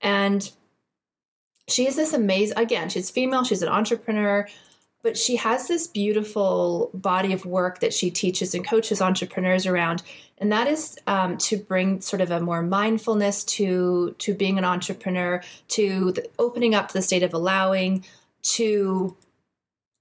and 0.00 0.50
she 1.68 1.86
is 1.86 1.96
this 1.96 2.14
amazing. 2.14 2.56
Again, 2.56 2.88
she's 2.88 3.10
female. 3.10 3.44
She's 3.44 3.60
an 3.60 3.68
entrepreneur, 3.68 4.48
but 5.06 5.16
she 5.16 5.36
has 5.36 5.68
this 5.68 5.86
beautiful 5.86 6.90
body 6.92 7.32
of 7.32 7.46
work 7.46 7.78
that 7.78 7.94
she 7.94 8.10
teaches 8.10 8.56
and 8.56 8.66
coaches 8.66 9.00
entrepreneurs 9.00 9.64
around, 9.64 10.02
and 10.38 10.50
that 10.50 10.66
is 10.66 10.98
um, 11.06 11.38
to 11.38 11.56
bring 11.56 12.00
sort 12.00 12.20
of 12.20 12.32
a 12.32 12.40
more 12.40 12.60
mindfulness 12.60 13.44
to 13.44 14.16
to 14.18 14.34
being 14.34 14.58
an 14.58 14.64
entrepreneur, 14.64 15.40
to 15.68 16.12
opening 16.40 16.74
up 16.74 16.88
to 16.88 16.94
the 16.94 17.02
state 17.02 17.22
of 17.22 17.32
allowing, 17.32 18.04
to 18.42 19.16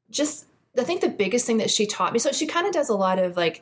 just 0.09 0.47
I 0.75 0.83
think 0.83 1.01
the 1.01 1.09
biggest 1.09 1.45
thing 1.45 1.57
that 1.57 1.69
she 1.69 1.85
taught 1.85 2.11
me, 2.11 2.17
so 2.17 2.31
she 2.31 2.47
kind 2.47 2.65
of 2.65 2.73
does 2.73 2.89
a 2.89 2.95
lot 2.95 3.19
of 3.19 3.37
like 3.37 3.61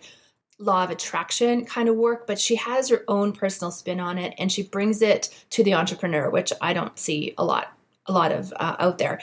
law 0.59 0.85
of 0.85 0.91
attraction 0.91 1.65
kind 1.65 1.89
of 1.89 1.97
work, 1.97 2.25
but 2.25 2.39
she 2.39 2.55
has 2.55 2.87
her 2.87 3.03
own 3.09 3.33
personal 3.33 3.69
spin 3.69 3.99
on 3.99 4.17
it 4.17 4.33
and 4.37 4.49
she 4.49 4.63
brings 4.63 5.01
it 5.01 5.27
to 5.49 5.61
the 5.61 5.73
entrepreneur, 5.73 6.29
which 6.29 6.53
I 6.61 6.71
don't 6.71 6.97
see 6.97 7.33
a 7.37 7.43
lot, 7.43 7.77
a 8.05 8.13
lot 8.13 8.31
of 8.31 8.53
uh, 8.55 8.77
out 8.79 8.97
there. 8.97 9.19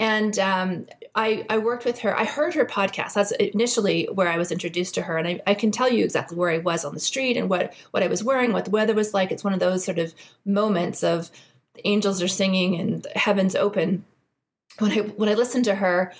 And 0.00 0.38
um, 0.38 0.86
I, 1.14 1.44
I 1.50 1.58
worked 1.58 1.84
with 1.84 1.98
her. 2.00 2.16
I 2.16 2.24
heard 2.24 2.54
her 2.54 2.64
podcast. 2.64 3.14
That's 3.14 3.32
initially 3.32 4.08
where 4.12 4.28
I 4.28 4.36
was 4.36 4.52
introduced 4.52 4.94
to 4.94 5.02
her, 5.02 5.18
and 5.18 5.26
I, 5.26 5.40
I 5.46 5.54
can 5.54 5.70
tell 5.70 5.90
you 5.90 6.04
exactly 6.04 6.36
where 6.36 6.50
I 6.50 6.58
was 6.58 6.84
on 6.84 6.94
the 6.94 7.00
street 7.00 7.36
and 7.36 7.48
what 7.48 7.74
what 7.90 8.02
I 8.02 8.06
was 8.06 8.22
wearing, 8.22 8.52
what 8.52 8.66
the 8.66 8.70
weather 8.70 8.94
was 8.94 9.12
like. 9.12 9.32
It's 9.32 9.44
one 9.44 9.52
of 9.52 9.60
those 9.60 9.84
sort 9.84 9.98
of 9.98 10.14
moments 10.44 11.02
of 11.02 11.30
the 11.74 11.86
angels 11.86 12.22
are 12.22 12.28
singing 12.28 12.78
and 12.78 13.06
heaven's 13.14 13.56
open. 13.56 14.04
When 14.78 14.92
I 14.92 14.98
when 14.98 15.28
I 15.28 15.34
listened 15.34 15.64
to 15.66 15.74
her, 15.74 16.12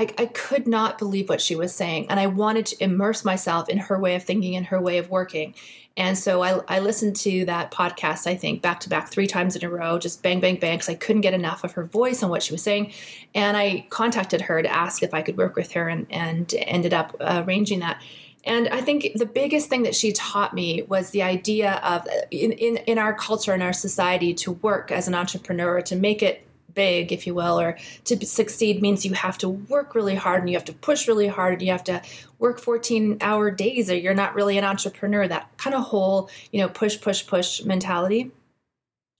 I, 0.00 0.08
I 0.16 0.26
could 0.26 0.66
not 0.66 0.96
believe 0.96 1.28
what 1.28 1.42
she 1.42 1.54
was 1.54 1.74
saying. 1.74 2.06
And 2.08 2.18
I 2.18 2.26
wanted 2.26 2.64
to 2.66 2.82
immerse 2.82 3.22
myself 3.22 3.68
in 3.68 3.76
her 3.76 3.98
way 3.98 4.14
of 4.14 4.22
thinking 4.22 4.56
and 4.56 4.64
her 4.66 4.80
way 4.80 4.96
of 4.96 5.10
working. 5.10 5.54
And 5.94 6.16
so 6.16 6.42
I, 6.42 6.60
I 6.68 6.78
listened 6.78 7.16
to 7.16 7.44
that 7.44 7.70
podcast, 7.70 8.26
I 8.26 8.34
think, 8.34 8.62
back 8.62 8.80
to 8.80 8.88
back 8.88 9.10
three 9.10 9.26
times 9.26 9.56
in 9.56 9.64
a 9.64 9.68
row, 9.68 9.98
just 9.98 10.22
bang, 10.22 10.40
bang, 10.40 10.56
bang, 10.56 10.78
because 10.78 10.88
I 10.88 10.94
couldn't 10.94 11.20
get 11.20 11.34
enough 11.34 11.64
of 11.64 11.72
her 11.72 11.84
voice 11.84 12.22
and 12.22 12.30
what 12.30 12.42
she 12.42 12.54
was 12.54 12.62
saying. 12.62 12.94
And 13.34 13.58
I 13.58 13.86
contacted 13.90 14.40
her 14.40 14.62
to 14.62 14.74
ask 14.74 15.02
if 15.02 15.12
I 15.12 15.20
could 15.20 15.36
work 15.36 15.54
with 15.54 15.72
her 15.72 15.86
and, 15.86 16.06
and 16.08 16.50
ended 16.56 16.94
up 16.94 17.14
arranging 17.20 17.80
that. 17.80 18.00
And 18.44 18.68
I 18.68 18.80
think 18.80 19.06
the 19.16 19.26
biggest 19.26 19.68
thing 19.68 19.82
that 19.82 19.94
she 19.94 20.12
taught 20.12 20.54
me 20.54 20.80
was 20.82 21.10
the 21.10 21.22
idea 21.22 21.74
of 21.84 22.08
in, 22.30 22.52
in, 22.52 22.78
in 22.78 22.96
our 22.96 23.12
culture, 23.12 23.52
in 23.52 23.60
our 23.60 23.74
society, 23.74 24.32
to 24.32 24.52
work 24.52 24.90
as 24.90 25.08
an 25.08 25.14
entrepreneur, 25.14 25.82
to 25.82 25.94
make 25.94 26.22
it 26.22 26.46
big, 26.74 27.12
if 27.12 27.26
you 27.26 27.34
will, 27.34 27.60
or 27.60 27.78
to 28.04 28.26
succeed 28.26 28.82
means 28.82 29.04
you 29.04 29.12
have 29.14 29.38
to 29.38 29.48
work 29.48 29.94
really 29.94 30.14
hard 30.14 30.40
and 30.40 30.50
you 30.50 30.56
have 30.56 30.64
to 30.66 30.72
push 30.72 31.08
really 31.08 31.28
hard 31.28 31.54
and 31.54 31.62
you 31.62 31.72
have 31.72 31.84
to 31.84 32.02
work 32.38 32.58
14 32.58 33.18
hour 33.20 33.50
days 33.50 33.90
or 33.90 33.96
you're 33.96 34.14
not 34.14 34.34
really 34.34 34.58
an 34.58 34.64
entrepreneur. 34.64 35.26
That 35.26 35.48
kind 35.56 35.74
of 35.74 35.82
whole, 35.82 36.30
you 36.52 36.60
know, 36.60 36.68
push, 36.68 37.00
push, 37.00 37.26
push 37.26 37.64
mentality. 37.64 38.30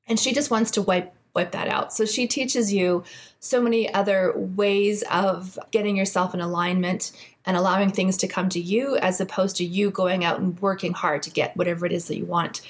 And 0.06 0.18
she 0.18 0.32
just 0.32 0.50
wants 0.50 0.72
to 0.72 0.82
wipe 0.82 1.14
wipe 1.34 1.52
that 1.52 1.68
out. 1.68 1.92
So 1.92 2.04
she 2.04 2.26
teaches 2.26 2.72
you 2.72 3.04
so 3.38 3.62
many 3.62 3.92
other 3.92 4.32
ways 4.36 5.04
of 5.10 5.58
getting 5.70 5.96
yourself 5.96 6.34
in 6.34 6.40
alignment 6.40 7.12
and 7.44 7.56
allowing 7.56 7.90
things 7.90 8.16
to 8.18 8.28
come 8.28 8.48
to 8.50 8.60
you 8.60 8.96
as 8.96 9.20
opposed 9.20 9.56
to 9.56 9.64
you 9.64 9.90
going 9.90 10.24
out 10.24 10.40
and 10.40 10.58
working 10.60 10.92
hard 10.92 11.22
to 11.22 11.30
get 11.30 11.56
whatever 11.56 11.86
it 11.86 11.92
is 11.92 12.08
that 12.08 12.18
you 12.18 12.26
want 12.26 12.60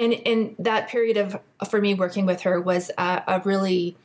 and 0.00 0.12
in 0.12 0.56
that 0.58 0.88
period 0.88 1.16
of 1.16 1.38
for 1.68 1.80
me 1.80 1.94
working 1.94 2.26
with 2.26 2.40
her 2.40 2.60
was 2.60 2.90
a, 2.98 3.22
a 3.28 3.42
really 3.44 3.96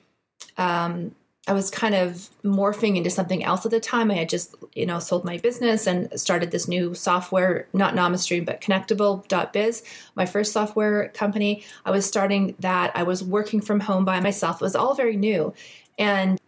um, 0.57 1.15
I 1.47 1.53
was 1.53 1.69
kind 1.69 1.93
of 1.93 2.29
morphing 2.43 2.97
into 2.97 3.11
something 3.11 3.43
else 3.43 3.65
at 3.65 3.71
the 3.71 3.79
time. 3.79 4.09
I 4.09 4.15
had 4.15 4.29
just, 4.29 4.55
you 4.73 4.85
know, 4.85 4.97
sold 4.97 5.25
my 5.25 5.37
business 5.37 5.85
and 5.85 6.09
started 6.19 6.49
this 6.49 6.67
new 6.67 6.95
software, 6.95 7.67
not 7.71 7.93
NamaStream, 7.93 8.45
but 8.45 8.61
Connectable.biz, 8.61 9.83
my 10.15 10.25
first 10.25 10.53
software 10.53 11.09
company. 11.09 11.63
I 11.85 11.91
was 11.91 12.05
starting 12.05 12.55
that. 12.59 12.91
I 12.95 13.03
was 13.03 13.23
working 13.23 13.61
from 13.61 13.79
home 13.79 14.05
by 14.05 14.19
myself. 14.19 14.59
It 14.59 14.65
was 14.65 14.75
all 14.75 14.95
very 14.95 15.17
new. 15.17 15.53
And 15.99 16.41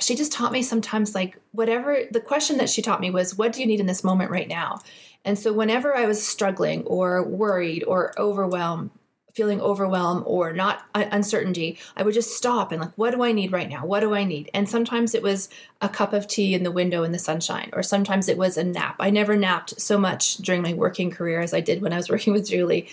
she 0.00 0.14
just 0.14 0.32
taught 0.32 0.52
me 0.52 0.62
sometimes, 0.62 1.14
like, 1.14 1.38
whatever 1.52 2.02
the 2.10 2.20
question 2.20 2.58
that 2.58 2.70
she 2.70 2.82
taught 2.82 3.00
me 3.00 3.10
was, 3.10 3.36
what 3.36 3.52
do 3.52 3.60
you 3.60 3.66
need 3.66 3.80
in 3.80 3.86
this 3.86 4.04
moment 4.04 4.30
right 4.30 4.48
now? 4.48 4.78
And 5.24 5.38
so 5.38 5.52
whenever 5.52 5.96
I 5.96 6.06
was 6.06 6.24
struggling 6.24 6.84
or 6.84 7.22
worried 7.22 7.84
or 7.84 8.18
overwhelmed, 8.18 8.90
feeling 9.34 9.60
overwhelmed 9.60 10.24
or 10.26 10.52
not 10.52 10.82
uh, 10.94 11.04
uncertainty, 11.12 11.78
I 11.96 12.02
would 12.02 12.14
just 12.14 12.36
stop 12.36 12.72
and 12.72 12.80
like, 12.80 12.92
what 12.96 13.12
do 13.12 13.22
I 13.22 13.30
need 13.30 13.52
right 13.52 13.68
now? 13.68 13.86
What 13.86 14.00
do 14.00 14.14
I 14.14 14.24
need? 14.24 14.50
And 14.52 14.68
sometimes 14.68 15.14
it 15.14 15.22
was 15.22 15.48
a 15.80 15.88
cup 15.88 16.12
of 16.12 16.26
tea 16.26 16.54
in 16.54 16.64
the 16.64 16.72
window 16.72 17.04
in 17.04 17.12
the 17.12 17.18
sunshine, 17.18 17.70
or 17.72 17.82
sometimes 17.82 18.28
it 18.28 18.36
was 18.36 18.56
a 18.56 18.64
nap. 18.64 18.96
I 18.98 19.10
never 19.10 19.36
napped 19.36 19.80
so 19.80 19.96
much 19.96 20.38
during 20.38 20.62
my 20.62 20.74
working 20.74 21.10
career 21.10 21.40
as 21.40 21.54
I 21.54 21.60
did 21.60 21.82
when 21.82 21.92
I 21.92 21.96
was 21.96 22.10
working 22.10 22.32
with 22.32 22.48
Julie. 22.48 22.88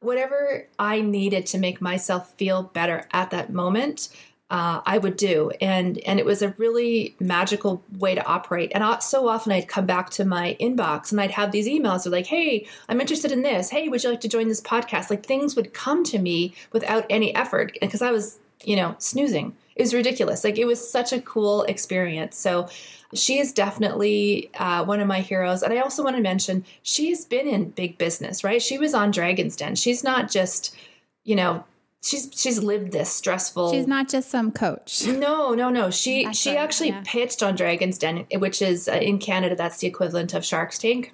Whatever 0.00 0.66
I 0.78 1.02
needed 1.02 1.44
to 1.46 1.58
make 1.58 1.82
myself 1.82 2.32
feel 2.34 2.62
better 2.62 3.06
at 3.12 3.30
that 3.32 3.52
moment, 3.52 4.08
uh, 4.50 4.80
I 4.84 4.98
would 4.98 5.16
do, 5.16 5.52
and 5.60 5.98
and 5.98 6.18
it 6.18 6.26
was 6.26 6.42
a 6.42 6.54
really 6.58 7.14
magical 7.20 7.84
way 7.98 8.16
to 8.16 8.26
operate. 8.26 8.72
And 8.74 8.82
I, 8.82 8.98
so 8.98 9.28
often 9.28 9.52
I'd 9.52 9.68
come 9.68 9.86
back 9.86 10.10
to 10.10 10.24
my 10.24 10.56
inbox 10.60 11.12
and 11.12 11.20
I'd 11.20 11.30
have 11.30 11.52
these 11.52 11.68
emails 11.68 12.04
of 12.04 12.12
like, 12.12 12.26
"Hey, 12.26 12.66
I'm 12.88 13.00
interested 13.00 13.30
in 13.30 13.42
this. 13.42 13.70
Hey, 13.70 13.88
would 13.88 14.02
you 14.02 14.10
like 14.10 14.20
to 14.22 14.28
join 14.28 14.48
this 14.48 14.60
podcast?" 14.60 15.08
Like 15.08 15.24
things 15.24 15.54
would 15.54 15.72
come 15.72 16.02
to 16.04 16.18
me 16.18 16.52
without 16.72 17.06
any 17.08 17.34
effort 17.34 17.76
because 17.80 18.02
I 18.02 18.10
was, 18.10 18.40
you 18.64 18.74
know, 18.74 18.96
snoozing. 18.98 19.56
It 19.76 19.82
was 19.82 19.94
ridiculous. 19.94 20.42
Like 20.42 20.58
it 20.58 20.66
was 20.66 20.90
such 20.90 21.12
a 21.12 21.20
cool 21.20 21.62
experience. 21.62 22.36
So 22.36 22.68
she 23.14 23.38
is 23.38 23.52
definitely 23.52 24.50
uh, 24.58 24.84
one 24.84 25.00
of 25.00 25.06
my 25.06 25.20
heroes. 25.20 25.62
And 25.62 25.72
I 25.72 25.78
also 25.78 26.02
want 26.02 26.16
to 26.16 26.22
mention 26.22 26.64
she 26.82 27.10
has 27.10 27.24
been 27.24 27.46
in 27.46 27.70
big 27.70 27.98
business, 27.98 28.42
right? 28.42 28.60
She 28.60 28.78
was 28.78 28.94
on 28.94 29.12
Dragon's 29.12 29.56
Den. 29.56 29.76
She's 29.76 30.02
not 30.02 30.28
just 30.28 30.74
you 31.24 31.36
know 31.36 31.64
she's 32.02 32.30
she's 32.34 32.62
lived 32.62 32.92
this 32.92 33.12
stressful 33.12 33.72
she's 33.72 33.86
not 33.86 34.08
just 34.08 34.30
some 34.30 34.50
coach 34.50 35.06
no 35.06 35.54
no 35.54 35.68
no 35.68 35.90
she 35.90 36.24
that's 36.24 36.38
she 36.38 36.50
right, 36.50 36.58
actually 36.58 36.88
yeah. 36.88 37.02
pitched 37.04 37.42
on 37.42 37.54
dragon's 37.54 37.98
den 37.98 38.26
which 38.36 38.62
is 38.62 38.88
uh, 38.88 38.92
in 38.92 39.18
canada 39.18 39.54
that's 39.54 39.78
the 39.78 39.86
equivalent 39.86 40.32
of 40.32 40.44
shark's 40.44 40.78
tank 40.78 41.12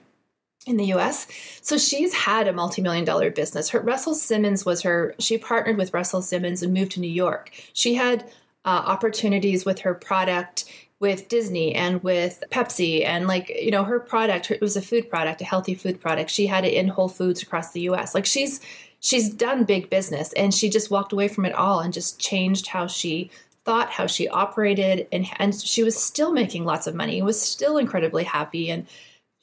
in 0.66 0.76
the 0.76 0.86
US. 0.94 1.26
So 1.62 1.78
she's 1.78 2.12
had 2.12 2.48
a 2.48 2.52
multi-million 2.52 3.04
dollar 3.04 3.30
business. 3.30 3.70
Her 3.70 3.80
Russell 3.80 4.14
Simmons 4.14 4.64
was 4.66 4.82
her 4.82 5.14
she 5.18 5.38
partnered 5.38 5.78
with 5.78 5.94
Russell 5.94 6.22
Simmons 6.22 6.62
and 6.62 6.74
moved 6.74 6.92
to 6.92 7.00
New 7.00 7.08
York. 7.08 7.50
She 7.72 7.94
had 7.94 8.24
uh, 8.64 8.82
opportunities 8.84 9.64
with 9.64 9.80
her 9.80 9.94
product 9.94 10.64
with 10.98 11.28
Disney 11.28 11.74
and 11.74 12.02
with 12.02 12.42
Pepsi 12.50 13.04
and 13.04 13.28
like 13.28 13.48
you 13.50 13.70
know 13.70 13.84
her 13.84 14.00
product 14.00 14.50
it 14.50 14.60
was 14.60 14.76
a 14.76 14.82
food 14.82 15.08
product, 15.08 15.40
a 15.40 15.44
healthy 15.44 15.74
food 15.74 16.00
product. 16.00 16.30
She 16.30 16.46
had 16.46 16.64
it 16.64 16.74
in 16.74 16.88
Whole 16.88 17.08
Foods 17.08 17.42
across 17.42 17.72
the 17.72 17.82
US. 17.82 18.14
Like 18.14 18.26
she's 18.26 18.60
she's 19.06 19.30
done 19.30 19.62
big 19.62 19.88
business 19.88 20.32
and 20.32 20.52
she 20.52 20.68
just 20.68 20.90
walked 20.90 21.12
away 21.12 21.28
from 21.28 21.44
it 21.44 21.54
all 21.54 21.78
and 21.78 21.92
just 21.92 22.18
changed 22.18 22.66
how 22.66 22.88
she 22.88 23.30
thought, 23.64 23.90
how 23.90 24.06
she 24.06 24.28
operated, 24.28 25.06
and 25.12 25.26
and 25.38 25.54
she 25.54 25.82
was 25.82 26.00
still 26.00 26.32
making 26.32 26.64
lots 26.64 26.86
of 26.86 26.94
money, 26.94 27.20
was 27.22 27.40
still 27.40 27.78
incredibly 27.78 28.24
happy, 28.24 28.70
and 28.70 28.86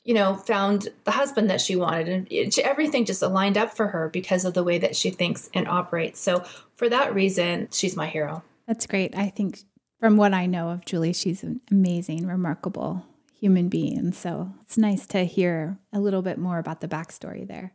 you 0.04 0.14
know 0.14 0.36
found 0.36 0.90
the 1.04 1.12
husband 1.12 1.50
that 1.50 1.62
she 1.62 1.76
wanted, 1.76 2.08
and 2.10 2.28
it, 2.30 2.58
everything 2.60 3.06
just 3.06 3.22
aligned 3.22 3.58
up 3.58 3.76
for 3.76 3.88
her 3.88 4.10
because 4.10 4.46
of 4.46 4.54
the 4.54 4.64
way 4.64 4.78
that 4.80 4.96
she 4.96 5.10
thinks 5.10 5.50
and 5.54 5.68
operates. 5.68 6.20
So 6.20 6.44
for 6.74 6.90
that 6.90 7.14
reason, 7.14 7.68
she's 7.72 7.96
my 7.96 8.08
hero. 8.08 8.44
That's 8.68 8.88
great. 8.88 9.16
I 9.16 9.30
think 9.30 9.60
from 10.00 10.18
what 10.18 10.34
I 10.34 10.46
know 10.46 10.70
of 10.70 10.86
Julie, 10.86 11.14
she's 11.14 11.44
an 11.44 11.62
amazing, 11.70 12.26
remarkable 12.28 13.06
human 13.40 13.68
being. 13.68 14.14
So 14.14 14.54
it's 14.62 14.78
nice 14.78 15.06
to 15.08 15.26
hear 15.26 15.78
a 15.92 16.00
little 16.00 16.22
bit 16.22 16.38
more 16.38 16.60
about 16.60 16.80
the 16.80 16.88
backstory 16.88 17.46
there. 17.46 17.74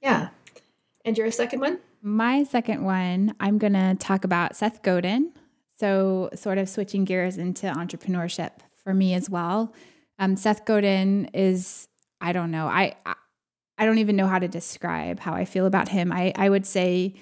Yeah. 0.00 0.28
And 1.08 1.16
your 1.16 1.30
second 1.30 1.60
one? 1.60 1.78
My 2.02 2.44
second 2.44 2.84
one, 2.84 3.34
I'm 3.40 3.56
going 3.56 3.72
to 3.72 3.96
talk 3.98 4.24
about 4.24 4.54
Seth 4.54 4.82
Godin. 4.82 5.32
So, 5.78 6.28
sort 6.34 6.58
of 6.58 6.68
switching 6.68 7.06
gears 7.06 7.38
into 7.38 7.66
entrepreneurship 7.66 8.50
for 8.76 8.92
me 8.92 9.14
as 9.14 9.30
well. 9.30 9.72
Um, 10.18 10.36
Seth 10.36 10.66
Godin 10.66 11.30
is, 11.32 11.88
I 12.20 12.32
don't 12.32 12.50
know, 12.50 12.66
I, 12.66 12.94
I 13.78 13.86
don't 13.86 13.96
even 13.96 14.16
know 14.16 14.26
how 14.26 14.38
to 14.38 14.48
describe 14.48 15.18
how 15.18 15.32
I 15.32 15.46
feel 15.46 15.64
about 15.64 15.88
him. 15.88 16.12
I, 16.12 16.34
I 16.36 16.50
would 16.50 16.66
say 16.66 17.14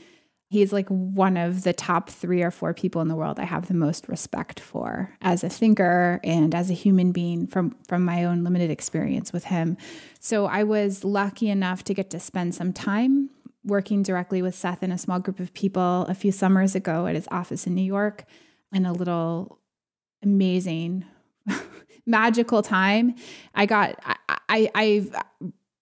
he's 0.50 0.72
like 0.72 0.88
one 0.88 1.36
of 1.36 1.62
the 1.62 1.72
top 1.72 2.10
three 2.10 2.42
or 2.42 2.50
four 2.50 2.74
people 2.74 3.00
in 3.02 3.06
the 3.06 3.14
world 3.14 3.38
I 3.38 3.44
have 3.44 3.68
the 3.68 3.74
most 3.74 4.08
respect 4.08 4.58
for 4.58 5.14
as 5.22 5.44
a 5.44 5.48
thinker 5.48 6.18
and 6.24 6.56
as 6.56 6.70
a 6.70 6.74
human 6.74 7.12
being 7.12 7.46
from 7.46 7.76
from 7.86 8.04
my 8.04 8.24
own 8.24 8.42
limited 8.42 8.70
experience 8.70 9.32
with 9.32 9.44
him. 9.44 9.76
So 10.18 10.46
I 10.46 10.64
was 10.64 11.04
lucky 11.04 11.50
enough 11.50 11.84
to 11.84 11.94
get 11.94 12.10
to 12.10 12.18
spend 12.18 12.54
some 12.54 12.72
time 12.72 13.30
working 13.66 14.02
directly 14.02 14.40
with 14.40 14.54
Seth 14.54 14.82
and 14.82 14.92
a 14.92 14.98
small 14.98 15.18
group 15.18 15.40
of 15.40 15.52
people 15.52 16.06
a 16.08 16.14
few 16.14 16.32
summers 16.32 16.74
ago 16.74 17.06
at 17.06 17.14
his 17.14 17.28
office 17.30 17.66
in 17.66 17.74
New 17.74 17.82
York 17.82 18.24
in 18.72 18.86
a 18.86 18.92
little 18.92 19.58
amazing 20.22 21.04
magical 22.06 22.62
time. 22.62 23.14
I 23.54 23.66
got 23.66 23.98
I, 24.04 24.16
I 24.48 24.70
I've 24.74 25.14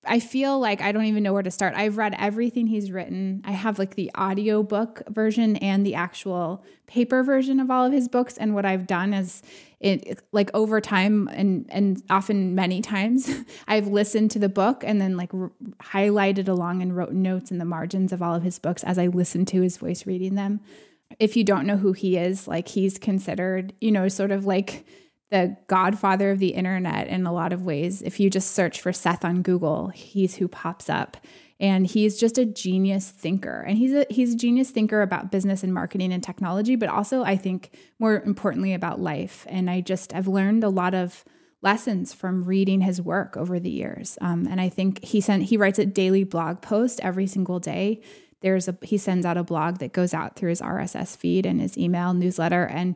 I 0.06 0.20
feel 0.20 0.58
like 0.58 0.80
I 0.80 0.92
don't 0.92 1.04
even 1.04 1.22
know 1.22 1.32
where 1.32 1.42
to 1.42 1.50
start. 1.50 1.74
I've 1.74 1.96
read 1.96 2.14
everything 2.18 2.66
he's 2.66 2.90
written. 2.90 3.42
I 3.44 3.52
have 3.52 3.78
like 3.78 3.94
the 3.94 4.10
audio 4.14 4.62
book 4.62 5.02
version 5.08 5.56
and 5.56 5.84
the 5.84 5.94
actual 5.94 6.64
paper 6.86 7.22
version 7.22 7.60
of 7.60 7.70
all 7.70 7.86
of 7.86 7.92
his 7.92 8.08
books. 8.08 8.36
And 8.36 8.54
what 8.54 8.64
I've 8.64 8.86
done 8.86 9.14
is 9.14 9.42
it 9.80 10.22
like 10.32 10.50
over 10.54 10.80
time 10.80 11.28
and 11.32 11.66
and 11.68 12.02
often 12.08 12.54
many 12.54 12.80
times 12.80 13.30
I've 13.68 13.86
listened 13.86 14.30
to 14.32 14.38
the 14.38 14.48
book 14.48 14.82
and 14.84 15.00
then 15.00 15.16
like 15.16 15.32
r- 15.34 15.52
highlighted 15.82 16.48
along 16.48 16.80
and 16.80 16.96
wrote 16.96 17.12
notes 17.12 17.50
in 17.50 17.58
the 17.58 17.64
margins 17.64 18.12
of 18.12 18.22
all 18.22 18.34
of 18.34 18.42
his 18.42 18.58
books 18.58 18.82
as 18.84 18.98
I 18.98 19.08
listened 19.08 19.48
to 19.48 19.60
his 19.60 19.76
voice 19.76 20.06
reading 20.06 20.34
them. 20.36 20.60
If 21.18 21.36
you 21.36 21.44
don't 21.44 21.66
know 21.66 21.76
who 21.76 21.92
he 21.92 22.16
is, 22.16 22.48
like 22.48 22.68
he's 22.68 22.98
considered, 22.98 23.72
you 23.80 23.92
know, 23.92 24.08
sort 24.08 24.30
of 24.30 24.46
like 24.46 24.86
the 25.34 25.56
godfather 25.66 26.30
of 26.30 26.38
the 26.38 26.50
internet 26.50 27.08
in 27.08 27.26
a 27.26 27.32
lot 27.32 27.52
of 27.52 27.64
ways. 27.64 28.02
If 28.02 28.20
you 28.20 28.30
just 28.30 28.52
search 28.52 28.80
for 28.80 28.92
Seth 28.92 29.24
on 29.24 29.42
Google, 29.42 29.88
he's 29.88 30.36
who 30.36 30.46
pops 30.46 30.88
up. 30.88 31.16
And 31.58 31.88
he's 31.88 32.16
just 32.16 32.38
a 32.38 32.44
genius 32.44 33.10
thinker. 33.10 33.62
And 33.62 33.76
he's 33.76 33.92
a 33.92 34.06
he's 34.08 34.34
a 34.34 34.36
genius 34.36 34.70
thinker 34.70 35.02
about 35.02 35.32
business 35.32 35.64
and 35.64 35.74
marketing 35.74 36.12
and 36.12 36.22
technology, 36.22 36.76
but 36.76 36.88
also 36.88 37.24
I 37.24 37.36
think 37.36 37.76
more 37.98 38.22
importantly 38.22 38.74
about 38.74 39.00
life. 39.00 39.44
And 39.48 39.68
I 39.68 39.80
just 39.80 40.14
I've 40.14 40.28
learned 40.28 40.62
a 40.62 40.68
lot 40.68 40.94
of 40.94 41.24
lessons 41.62 42.12
from 42.12 42.44
reading 42.44 42.82
his 42.82 43.02
work 43.02 43.36
over 43.36 43.58
the 43.58 43.70
years. 43.70 44.16
Um, 44.20 44.46
and 44.48 44.60
I 44.60 44.68
think 44.68 45.02
he 45.04 45.20
sent 45.20 45.42
he 45.44 45.56
writes 45.56 45.80
a 45.80 45.86
daily 45.86 46.22
blog 46.22 46.62
post 46.62 47.00
every 47.02 47.26
single 47.26 47.58
day. 47.58 48.02
There's 48.40 48.68
a 48.68 48.78
he 48.82 48.98
sends 48.98 49.26
out 49.26 49.36
a 49.36 49.42
blog 49.42 49.78
that 49.78 49.92
goes 49.92 50.14
out 50.14 50.36
through 50.36 50.50
his 50.50 50.60
RSS 50.60 51.16
feed 51.16 51.44
and 51.44 51.60
his 51.60 51.76
email 51.76 52.14
newsletter 52.14 52.64
and 52.66 52.94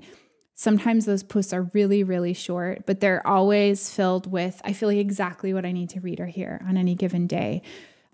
Sometimes 0.61 1.05
those 1.05 1.23
posts 1.23 1.53
are 1.53 1.71
really, 1.73 2.03
really 2.03 2.35
short, 2.35 2.85
but 2.85 2.99
they're 2.99 3.25
always 3.25 3.95
filled 3.95 4.29
with, 4.29 4.61
I 4.65 4.73
feel 4.73 4.88
like 4.88 4.99
exactly 4.99 5.55
what 5.55 5.65
I 5.65 5.71
need 5.71 5.88
to 5.91 6.00
read 6.00 6.19
or 6.19 6.27
hear 6.27 6.61
on 6.69 6.77
any 6.77 6.97
given 6.97 7.29
day. 7.29 7.62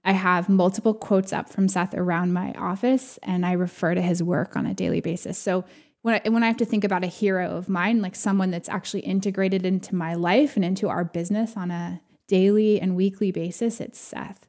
I 0.05 0.13
have 0.13 0.51
multiple 0.51 0.93
quotes 0.93 1.33
up 1.33 1.49
from 1.49 1.69
Seth 1.69 1.95
around 1.95 2.35
my 2.35 2.53
office, 2.53 3.19
and 3.23 3.47
I 3.47 3.53
refer 3.53 3.95
to 3.95 4.03
his 4.03 4.23
work 4.23 4.57
on 4.57 4.67
a 4.67 4.75
daily 4.75 5.01
basis. 5.01 5.39
So 5.39 5.65
when 6.03 6.21
I, 6.23 6.29
when 6.29 6.43
I 6.43 6.49
have 6.49 6.59
to 6.59 6.67
think 6.67 6.85
about 6.85 7.03
a 7.03 7.07
hero 7.07 7.57
of 7.57 7.71
mine, 7.71 8.03
like 8.03 8.15
someone 8.15 8.51
that's 8.51 8.69
actually 8.69 9.01
integrated 9.01 9.65
into 9.65 9.95
my 9.95 10.13
life 10.13 10.55
and 10.55 10.67
into 10.67 10.91
our 10.91 11.03
business 11.03 11.57
on 11.57 11.71
a 11.71 12.03
daily 12.29 12.79
and 12.79 12.95
weekly 12.95 13.31
basis, 13.31 13.81
it's 13.81 13.99
Seth. 13.99 14.47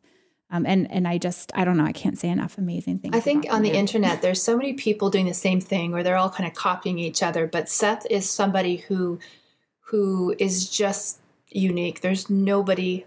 Um, 0.51 0.65
and 0.65 0.89
and 0.91 1.07
I 1.07 1.17
just 1.17 1.51
I 1.55 1.65
don't 1.65 1.77
know 1.77 1.85
I 1.85 1.91
can't 1.91 2.17
say 2.17 2.29
enough 2.29 2.57
amazing 2.57 2.99
things. 2.99 3.15
I 3.15 3.19
think 3.19 3.47
on 3.49 3.63
the 3.63 3.71
internet 3.71 4.21
there's 4.21 4.41
so 4.41 4.55
many 4.55 4.73
people 4.73 5.09
doing 5.09 5.25
the 5.25 5.33
same 5.33 5.59
thing 5.59 5.91
where 5.91 6.03
they're 6.03 6.17
all 6.17 6.29
kind 6.29 6.47
of 6.47 6.53
copying 6.53 6.99
each 6.99 7.23
other, 7.23 7.47
but 7.47 7.67
Seth 7.67 8.05
is 8.09 8.29
somebody 8.29 8.77
who 8.77 9.19
who 9.87 10.35
is 10.37 10.69
just 10.69 11.19
unique. 11.49 12.01
There's 12.01 12.29
nobody 12.29 13.05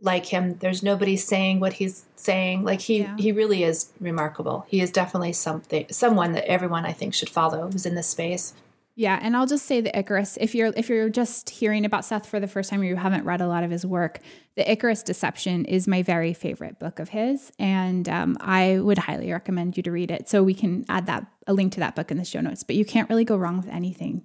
like 0.00 0.26
him. 0.26 0.58
There's 0.58 0.82
nobody 0.82 1.16
saying 1.16 1.60
what 1.60 1.74
he's 1.74 2.04
saying. 2.14 2.64
Like 2.64 2.80
he 2.80 3.00
yeah. 3.00 3.16
he 3.18 3.32
really 3.32 3.64
is 3.64 3.92
remarkable. 4.00 4.64
He 4.68 4.80
is 4.80 4.90
definitely 4.90 5.32
something 5.32 5.86
someone 5.90 6.32
that 6.32 6.48
everyone 6.48 6.86
I 6.86 6.92
think 6.92 7.14
should 7.14 7.30
follow 7.30 7.70
who's 7.70 7.86
in 7.86 7.94
this 7.94 8.08
space. 8.08 8.54
Yeah, 8.98 9.18
and 9.20 9.36
I'll 9.36 9.46
just 9.46 9.66
say 9.66 9.82
the 9.82 9.96
Icarus. 9.96 10.38
If 10.40 10.54
you're 10.54 10.72
if 10.74 10.88
you're 10.88 11.10
just 11.10 11.50
hearing 11.50 11.84
about 11.84 12.04
Seth 12.04 12.26
for 12.26 12.40
the 12.40 12.48
first 12.48 12.70
time 12.70 12.80
or 12.80 12.84
you 12.84 12.96
haven't 12.96 13.24
read 13.24 13.42
a 13.42 13.46
lot 13.46 13.62
of 13.62 13.70
his 13.70 13.84
work, 13.84 14.20
the 14.54 14.70
Icarus 14.70 15.02
Deception 15.02 15.66
is 15.66 15.86
my 15.86 16.02
very 16.02 16.32
favorite 16.32 16.78
book 16.78 16.98
of 16.98 17.10
his, 17.10 17.52
and 17.58 18.08
um, 18.08 18.38
I 18.40 18.78
would 18.78 18.96
highly 18.96 19.30
recommend 19.30 19.76
you 19.76 19.82
to 19.82 19.92
read 19.92 20.10
it. 20.10 20.30
So 20.30 20.42
we 20.42 20.54
can 20.54 20.86
add 20.88 21.06
that 21.06 21.26
a 21.46 21.52
link 21.52 21.74
to 21.74 21.80
that 21.80 21.94
book 21.94 22.10
in 22.10 22.16
the 22.16 22.24
show 22.24 22.40
notes. 22.40 22.62
But 22.62 22.76
you 22.76 22.86
can't 22.86 23.08
really 23.10 23.24
go 23.24 23.36
wrong 23.36 23.58
with 23.58 23.68
anything 23.68 24.24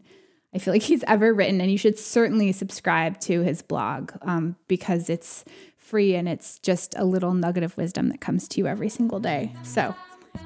I 0.54 0.60
feel 0.60 0.74
like 0.74 0.82
he's 0.84 1.04
ever 1.08 1.34
written. 1.34 1.62
And 1.62 1.72
you 1.72 1.78
should 1.78 1.98
certainly 1.98 2.52
subscribe 2.52 3.20
to 3.22 3.42
his 3.42 3.62
blog 3.62 4.12
um, 4.22 4.56
because 4.68 5.10
it's 5.10 5.46
free 5.78 6.16
and 6.16 6.30
it's 6.30 6.60
just 6.60 6.96
a 6.98 7.06
little 7.06 7.34
nugget 7.34 7.64
of 7.64 7.76
wisdom 7.78 8.10
that 8.10 8.22
comes 8.22 8.48
to 8.50 8.60
you 8.60 8.68
every 8.68 8.90
single 8.90 9.20
day. 9.20 9.54
So, 9.64 9.96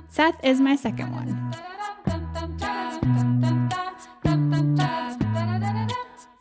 Seth 0.10 0.44
is 0.44 0.60
my 0.60 0.75
second 0.75 1.12
one. 1.12 1.75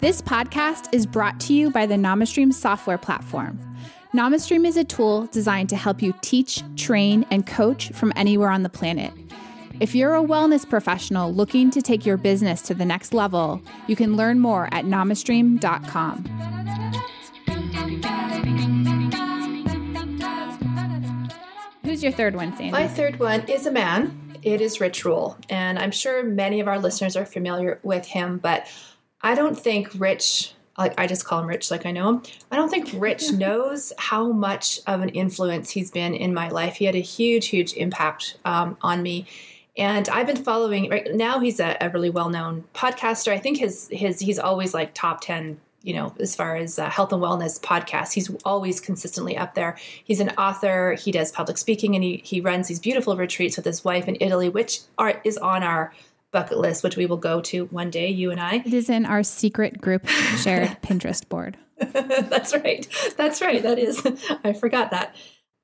This 0.05 0.21
podcast 0.21 0.93
is 0.93 1.07
brought 1.07 1.41
to 1.41 1.55
you 1.55 1.71
by 1.71 1.87
the 1.87 1.95
NamaStream 1.95 2.53
software 2.53 2.99
platform. 2.99 3.59
NamaStream 4.13 4.67
is 4.67 4.77
a 4.77 4.85
tool 4.85 5.25
designed 5.29 5.71
to 5.71 5.77
help 5.77 6.03
you 6.03 6.13
teach, 6.21 6.63
train, 6.77 7.25
and 7.31 7.47
coach 7.47 7.89
from 7.93 8.13
anywhere 8.15 8.51
on 8.51 8.65
the 8.65 8.69
planet. 8.69 9.15
If 9.81 9.95
you're 9.95 10.15
a 10.15 10.23
wellness 10.23 10.69
professional 10.69 11.33
looking 11.33 11.71
to 11.71 11.81
take 11.81 12.05
your 12.05 12.19
business 12.19 12.61
to 12.65 12.75
the 12.75 12.85
next 12.85 13.15
level, 13.15 13.63
you 13.87 13.97
can 13.97 14.15
learn 14.15 14.41
more 14.41 14.69
at 14.73 14.85
namastream.com. 14.85 16.25
Who's 21.83 22.03
your 22.03 22.13
third 22.13 22.37
one, 22.37 22.55
Sandy? 22.59 22.73
My 22.73 22.89
third 22.89 23.19
one 23.19 23.49
is 23.49 23.65
a 23.65 23.71
man. 23.71 24.21
It 24.43 24.61
is 24.61 24.79
Roll. 25.07 25.39
And 25.49 25.79
I'm 25.79 25.93
sure 25.93 26.23
many 26.23 26.61
of 26.61 26.69
our 26.69 26.79
listeners 26.79 27.17
are 27.17 27.25
familiar 27.25 27.81
with 27.83 28.05
him, 28.05 28.37
but 28.37 28.69
I 29.25 29.35
don't 29.35 29.59
think 29.59 29.91
Rich 29.95 30.55
like 30.79 30.95
I 30.99 31.07
just 31.07 31.25
call 31.25 31.41
him 31.41 31.47
Rich, 31.47 31.71
like 31.71 31.87
I 31.87 31.93
know 31.93 32.09
him. 32.09 32.23
I 32.51 32.57
don't 32.57 32.69
think 32.69 32.91
Rich 32.95 33.33
knows 33.33 33.93
how 33.99 34.33
much 34.33 34.81
of 34.87 35.03
an 35.03 35.09
influence 35.11 35.71
he's 35.71 35.91
been 35.91 36.15
in 36.15 36.35
my 36.35 36.49
life. 36.49 36.77
He 36.77 36.85
had 36.85 36.97
a 36.97 37.01
huge, 37.01 37.47
huge 37.47 37.75
impact 37.75 38.39
um, 38.45 38.77
on 38.83 39.03
me. 39.03 39.27
And 39.77 40.09
I've 40.09 40.27
been 40.27 40.43
following 40.43 40.89
right 40.89 41.15
now. 41.15 41.41
He's 41.41 41.59
a, 41.61 41.77
a 41.81 41.91
really 41.91 42.11
well 42.11 42.29
known 42.29 42.65
podcaster. 42.75 43.33
I 43.33 43.39
think 43.39 43.59
his 43.59 43.89
his 43.91 44.21
he's 44.21 44.39
always 44.39 44.75
like 44.75 44.95
top 44.95 45.21
ten 45.21 45.61
you 45.83 45.93
know, 45.93 46.15
as 46.19 46.35
far 46.35 46.57
as 46.57 46.79
uh, 46.79 46.89
health 46.89 47.13
and 47.13 47.21
wellness 47.21 47.61
podcasts, 47.61 48.15
he's 48.15 48.35
always 48.47 48.81
consistently 48.81 49.37
up 49.37 49.55
there. 49.55 49.77
He's 50.03 50.19
an 50.19 50.31
author. 50.31 50.97
He 50.99 51.13
does 51.13 51.31
public 51.31 51.59
speaking, 51.59 51.95
and 51.95 52.03
he 52.03 52.23
he 52.25 52.41
runs 52.41 52.69
these 52.69 52.81
beautiful 52.81 53.17
retreats 53.17 53.57
with 53.57 53.67
his 53.67 53.85
wife 53.85 54.09
in 54.09 54.17
Italy, 54.19 54.49
which 54.49 54.81
are 54.97 55.21
is 55.25 55.37
on 55.37 55.63
our 55.63 55.93
bucket 56.35 56.59
list, 56.59 56.83
which 56.83 56.99
we 56.99 57.07
will 57.07 57.17
go 57.17 57.41
to 57.41 57.67
one 57.67 57.89
day, 57.89 58.11
you 58.11 58.31
and 58.31 58.41
I. 58.41 58.57
It 58.57 58.75
is 58.75 58.91
in 58.91 59.07
our 59.07 59.23
secret 59.23 59.81
group 59.81 60.07
shared 60.07 60.69
Pinterest 60.83 61.27
board. 61.27 61.57
That's 61.79 62.53
right. 62.53 62.87
That's 63.17 63.41
right. 63.41 63.63
That 63.63 63.79
is. 63.79 64.05
I 64.45 64.53
forgot 64.53 64.91
that. 64.91 65.17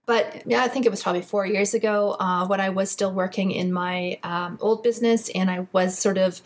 But 0.06 0.44
yeah, 0.46 0.62
I 0.62 0.68
think 0.68 0.86
it 0.86 0.90
was 0.90 1.02
probably 1.02 1.22
four 1.22 1.44
years 1.44 1.74
ago 1.74 2.16
uh, 2.18 2.46
when 2.46 2.60
I 2.60 2.70
was 2.70 2.90
still 2.90 3.12
working 3.12 3.50
in 3.50 3.72
my 3.72 4.18
um, 4.22 4.58
old 4.60 4.82
business 4.82 5.28
and 5.30 5.50
I 5.50 5.66
was 5.72 5.98
sort 5.98 6.18
of 6.18 6.40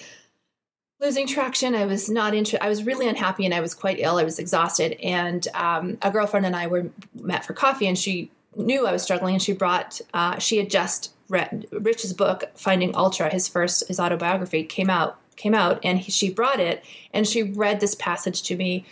losing 1.01 1.27
traction. 1.27 1.75
I 1.75 1.87
was 1.87 2.09
not 2.09 2.35
interested. 2.35 2.65
I 2.65 2.69
was 2.69 2.85
really 2.85 3.09
unhappy 3.09 3.45
and 3.45 3.55
I 3.55 3.61
was 3.61 3.75
quite 3.75 4.01
ill. 4.01 4.17
I 4.17 4.25
was 4.25 4.39
exhausted. 4.39 4.99
And 5.03 5.47
um, 5.55 5.99
a 6.03 6.11
girlfriend 6.11 6.47
and 6.47 6.57
I 6.57 6.67
were 6.67 6.91
met 7.15 7.45
for 7.45 7.53
coffee 7.53 7.87
and 7.87 7.99
she 7.99 8.31
knew 8.57 8.87
I 8.87 8.93
was 8.93 9.03
struggling 9.03 9.35
and 9.35 9.43
she 9.43 9.53
brought, 9.53 10.01
uh, 10.13 10.39
she 10.39 10.57
had 10.59 10.71
just 10.71 11.14
read 11.29 11.67
Rich's 11.73 12.13
book, 12.13 12.45
Finding 12.55 12.95
Ultra, 12.95 13.31
his 13.31 13.49
first, 13.49 13.89
his 13.89 14.01
autobiography 14.01 14.65
came 14.65 14.91
out, 14.91 15.19
came 15.37 15.55
out 15.55 15.81
and 15.83 15.99
he, 15.99 16.13
she 16.13 16.31
brought 16.31 16.61
it 16.61 16.85
and 17.13 17.27
she 17.27 17.43
read 17.43 17.81
this 17.81 17.95
passage 17.95 18.43
to 18.45 18.57
me 18.57 18.85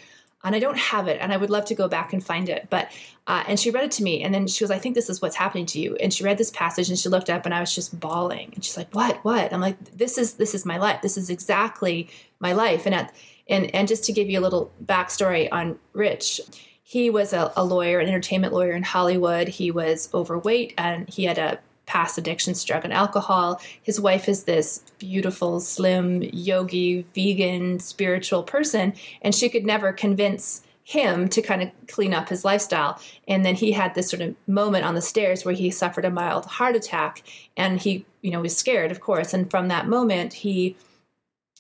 and 0.44 0.56
I 0.56 0.58
don't 0.58 0.78
have 0.78 1.08
it, 1.08 1.18
and 1.20 1.32
I 1.32 1.36
would 1.36 1.50
love 1.50 1.64
to 1.66 1.74
go 1.74 1.88
back 1.88 2.12
and 2.12 2.24
find 2.24 2.48
it. 2.48 2.66
But 2.68 2.90
uh, 3.26 3.44
and 3.46 3.58
she 3.58 3.70
read 3.70 3.84
it 3.84 3.90
to 3.92 4.02
me, 4.02 4.22
and 4.22 4.34
then 4.34 4.46
she 4.46 4.64
was, 4.64 4.70
"I 4.70 4.78
think 4.78 4.94
this 4.94 5.08
is 5.08 5.22
what's 5.22 5.36
happening 5.36 5.66
to 5.66 5.80
you." 5.80 5.94
And 5.96 6.12
she 6.12 6.24
read 6.24 6.38
this 6.38 6.50
passage, 6.50 6.88
and 6.88 6.98
she 6.98 7.08
looked 7.08 7.30
up, 7.30 7.44
and 7.44 7.54
I 7.54 7.60
was 7.60 7.74
just 7.74 7.98
bawling. 7.98 8.50
And 8.54 8.64
she's 8.64 8.76
like, 8.76 8.92
"What? 8.92 9.24
What?" 9.24 9.52
I'm 9.52 9.60
like, 9.60 9.96
"This 9.96 10.18
is 10.18 10.34
this 10.34 10.54
is 10.54 10.66
my 10.66 10.78
life. 10.78 11.00
This 11.02 11.16
is 11.16 11.30
exactly 11.30 12.08
my 12.40 12.52
life." 12.52 12.86
And 12.86 12.94
at 12.94 13.14
and 13.48 13.72
and 13.74 13.86
just 13.86 14.04
to 14.04 14.12
give 14.12 14.28
you 14.28 14.40
a 14.40 14.42
little 14.42 14.72
backstory 14.84 15.48
on 15.52 15.78
Rich, 15.92 16.40
he 16.82 17.08
was 17.08 17.32
a, 17.32 17.52
a 17.56 17.64
lawyer, 17.64 18.00
an 18.00 18.08
entertainment 18.08 18.52
lawyer 18.52 18.72
in 18.72 18.82
Hollywood. 18.82 19.48
He 19.48 19.70
was 19.70 20.08
overweight, 20.12 20.74
and 20.76 21.08
he 21.08 21.24
had 21.24 21.38
a 21.38 21.60
past 21.86 22.18
addictions, 22.18 22.64
drug 22.64 22.84
and 22.84 22.92
alcohol. 22.92 23.60
His 23.82 24.00
wife 24.00 24.28
is 24.28 24.44
this 24.44 24.82
beautiful, 24.98 25.60
slim, 25.60 26.22
yogi, 26.22 27.04
vegan, 27.14 27.80
spiritual 27.80 28.42
person, 28.42 28.94
and 29.20 29.34
she 29.34 29.48
could 29.48 29.66
never 29.66 29.92
convince 29.92 30.62
him 30.84 31.28
to 31.28 31.40
kind 31.40 31.62
of 31.62 31.70
clean 31.88 32.12
up 32.12 32.28
his 32.28 32.44
lifestyle. 32.44 33.00
And 33.28 33.44
then 33.44 33.54
he 33.54 33.72
had 33.72 33.94
this 33.94 34.10
sort 34.10 34.22
of 34.22 34.34
moment 34.46 34.84
on 34.84 34.94
the 34.94 35.02
stairs 35.02 35.44
where 35.44 35.54
he 35.54 35.70
suffered 35.70 36.04
a 36.04 36.10
mild 36.10 36.46
heart 36.46 36.74
attack 36.74 37.22
and 37.56 37.78
he, 37.78 38.04
you 38.20 38.30
know, 38.30 38.40
was 38.40 38.56
scared, 38.56 38.90
of 38.90 39.00
course. 39.00 39.32
And 39.32 39.50
from 39.50 39.68
that 39.68 39.86
moment, 39.86 40.32
he 40.32 40.76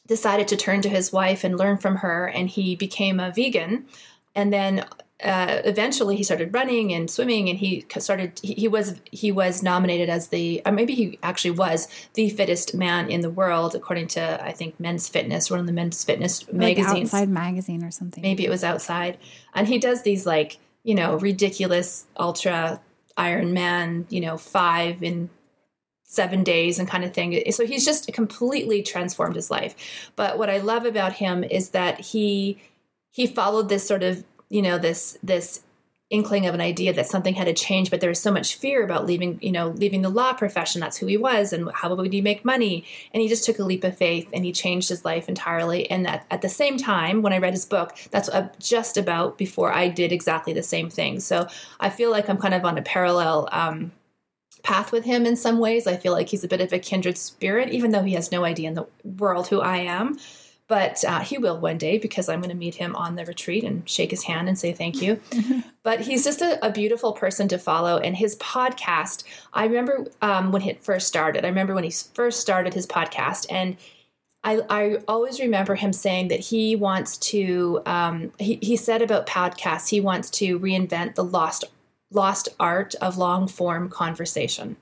decided 0.08 0.48
to 0.48 0.56
turn 0.56 0.82
to 0.82 0.88
his 0.88 1.12
wife 1.12 1.44
and 1.44 1.56
learn 1.56 1.78
from 1.78 1.96
her 1.96 2.26
and 2.26 2.48
he 2.48 2.74
became 2.74 3.20
a 3.20 3.30
vegan. 3.30 3.86
And 4.34 4.52
then 4.52 4.84
uh, 5.22 5.62
eventually 5.64 6.16
he 6.16 6.22
started 6.22 6.52
running 6.52 6.92
and 6.92 7.10
swimming 7.10 7.48
and 7.48 7.58
he 7.58 7.84
started 7.98 8.38
he, 8.42 8.54
he 8.54 8.68
was 8.68 8.94
he 9.10 9.30
was 9.30 9.62
nominated 9.62 10.08
as 10.08 10.28
the 10.28 10.60
or 10.66 10.72
maybe 10.72 10.94
he 10.94 11.18
actually 11.22 11.52
was 11.52 11.88
the 12.14 12.28
fittest 12.30 12.74
man 12.74 13.08
in 13.08 13.20
the 13.20 13.30
world 13.30 13.74
according 13.74 14.06
to 14.06 14.44
i 14.44 14.52
think 14.52 14.78
men's 14.80 15.08
fitness 15.08 15.50
one 15.50 15.60
of 15.60 15.66
the 15.66 15.72
men's 15.72 16.02
fitness 16.04 16.50
magazines. 16.52 17.12
Outside 17.12 17.28
magazine 17.28 17.84
or 17.84 17.90
something. 17.90 18.22
Maybe 18.22 18.44
it 18.44 18.50
was 18.50 18.64
outside. 18.64 19.18
And 19.54 19.66
he 19.66 19.78
does 19.78 20.02
these 20.02 20.26
like 20.26 20.58
you 20.82 20.94
know 20.94 21.16
ridiculous 21.16 22.06
ultra 22.16 22.80
iron 23.16 23.52
man 23.52 24.06
you 24.08 24.20
know 24.20 24.36
five 24.36 25.02
in 25.02 25.30
seven 26.04 26.44
days 26.44 26.78
and 26.78 26.88
kind 26.88 27.04
of 27.04 27.14
thing. 27.14 27.50
So 27.52 27.64
he's 27.64 27.86
just 27.86 28.12
completely 28.12 28.82
transformed 28.82 29.34
his 29.34 29.50
life. 29.50 29.74
But 30.16 30.38
what 30.38 30.50
i 30.50 30.58
love 30.58 30.84
about 30.84 31.14
him 31.14 31.44
is 31.44 31.70
that 31.70 32.00
he 32.00 32.60
he 33.10 33.26
followed 33.26 33.68
this 33.68 33.86
sort 33.86 34.02
of 34.02 34.24
you 34.52 34.60
know 34.60 34.78
this 34.78 35.18
this 35.22 35.62
inkling 36.10 36.44
of 36.44 36.52
an 36.54 36.60
idea 36.60 36.92
that 36.92 37.06
something 37.06 37.34
had 37.34 37.46
to 37.46 37.54
change 37.54 37.90
but 37.90 38.02
there 38.02 38.10
was 38.10 38.20
so 38.20 38.30
much 38.30 38.56
fear 38.56 38.84
about 38.84 39.06
leaving 39.06 39.38
you 39.40 39.50
know 39.50 39.68
leaving 39.70 40.02
the 40.02 40.10
law 40.10 40.34
profession. 40.34 40.78
That's 40.78 40.98
who 40.98 41.06
he 41.06 41.16
was 41.16 41.54
and 41.54 41.70
how 41.72 41.94
would 41.94 42.12
he 42.12 42.20
make 42.20 42.44
money? 42.44 42.84
And 43.12 43.22
he 43.22 43.28
just 43.28 43.46
took 43.46 43.58
a 43.58 43.64
leap 43.64 43.82
of 43.82 43.96
faith 43.96 44.28
and 44.32 44.44
he 44.44 44.52
changed 44.52 44.90
his 44.90 45.06
life 45.06 45.26
entirely. 45.26 45.90
And 45.90 46.04
that 46.04 46.26
at 46.30 46.42
the 46.42 46.50
same 46.50 46.76
time 46.76 47.22
when 47.22 47.32
i 47.32 47.38
read 47.38 47.54
his 47.54 47.64
book 47.64 47.96
that's 48.10 48.28
just 48.58 48.98
about 48.98 49.38
before 49.38 49.72
i 49.72 49.88
did 49.88 50.12
exactly 50.12 50.52
the 50.52 50.62
same 50.62 50.90
thing. 50.90 51.18
So 51.18 51.48
i 51.80 51.88
feel 51.88 52.10
like 52.10 52.28
i'm 52.28 52.38
kind 52.38 52.54
of 52.54 52.66
on 52.66 52.76
a 52.76 52.82
parallel 52.82 53.48
um, 53.50 53.90
path 54.62 54.92
with 54.92 55.04
him 55.04 55.24
in 55.24 55.34
some 55.34 55.58
ways. 55.58 55.86
I 55.86 55.96
feel 55.96 56.12
like 56.12 56.28
he's 56.28 56.44
a 56.44 56.48
bit 56.48 56.60
of 56.60 56.74
a 56.74 56.78
kindred 56.78 57.16
spirit 57.16 57.70
even 57.70 57.90
though 57.90 58.02
he 58.02 58.12
has 58.12 58.30
no 58.30 58.44
idea 58.44 58.68
in 58.68 58.74
the 58.74 58.86
world 59.02 59.48
who 59.48 59.60
i 59.60 59.78
am 59.78 60.18
but 60.72 61.04
uh, 61.04 61.20
he 61.20 61.36
will 61.36 61.58
one 61.58 61.76
day 61.76 61.98
because 61.98 62.30
I'm 62.30 62.40
going 62.40 62.48
to 62.48 62.56
meet 62.56 62.76
him 62.76 62.96
on 62.96 63.14
the 63.14 63.26
retreat 63.26 63.62
and 63.62 63.86
shake 63.86 64.10
his 64.10 64.22
hand 64.22 64.48
and 64.48 64.58
say 64.58 64.72
thank 64.72 65.02
you. 65.02 65.20
but 65.82 66.00
he's 66.00 66.24
just 66.24 66.40
a, 66.40 66.66
a, 66.66 66.72
beautiful 66.72 67.12
person 67.12 67.46
to 67.48 67.58
follow. 67.58 67.98
And 67.98 68.16
his 68.16 68.36
podcast, 68.36 69.24
I 69.52 69.66
remember 69.66 70.06
um, 70.22 70.50
when 70.50 70.62
it 70.62 70.82
first 70.82 71.08
started, 71.08 71.44
I 71.44 71.48
remember 71.48 71.74
when 71.74 71.84
he 71.84 71.90
first 71.90 72.40
started 72.40 72.72
his 72.72 72.86
podcast 72.86 73.44
and 73.50 73.76
I, 74.44 74.62
I 74.70 74.96
always 75.06 75.40
remember 75.40 75.74
him 75.74 75.92
saying 75.92 76.28
that 76.28 76.40
he 76.40 76.74
wants 76.74 77.18
to, 77.18 77.82
um, 77.84 78.32
he, 78.38 78.58
he 78.62 78.76
said 78.76 79.02
about 79.02 79.26
podcasts, 79.26 79.90
he 79.90 80.00
wants 80.00 80.30
to 80.30 80.58
reinvent 80.58 81.16
the 81.16 81.24
lost, 81.24 81.64
lost 82.10 82.48
art 82.58 82.94
of 82.94 83.18
long 83.18 83.46
form 83.46 83.90
conversation 83.90 84.76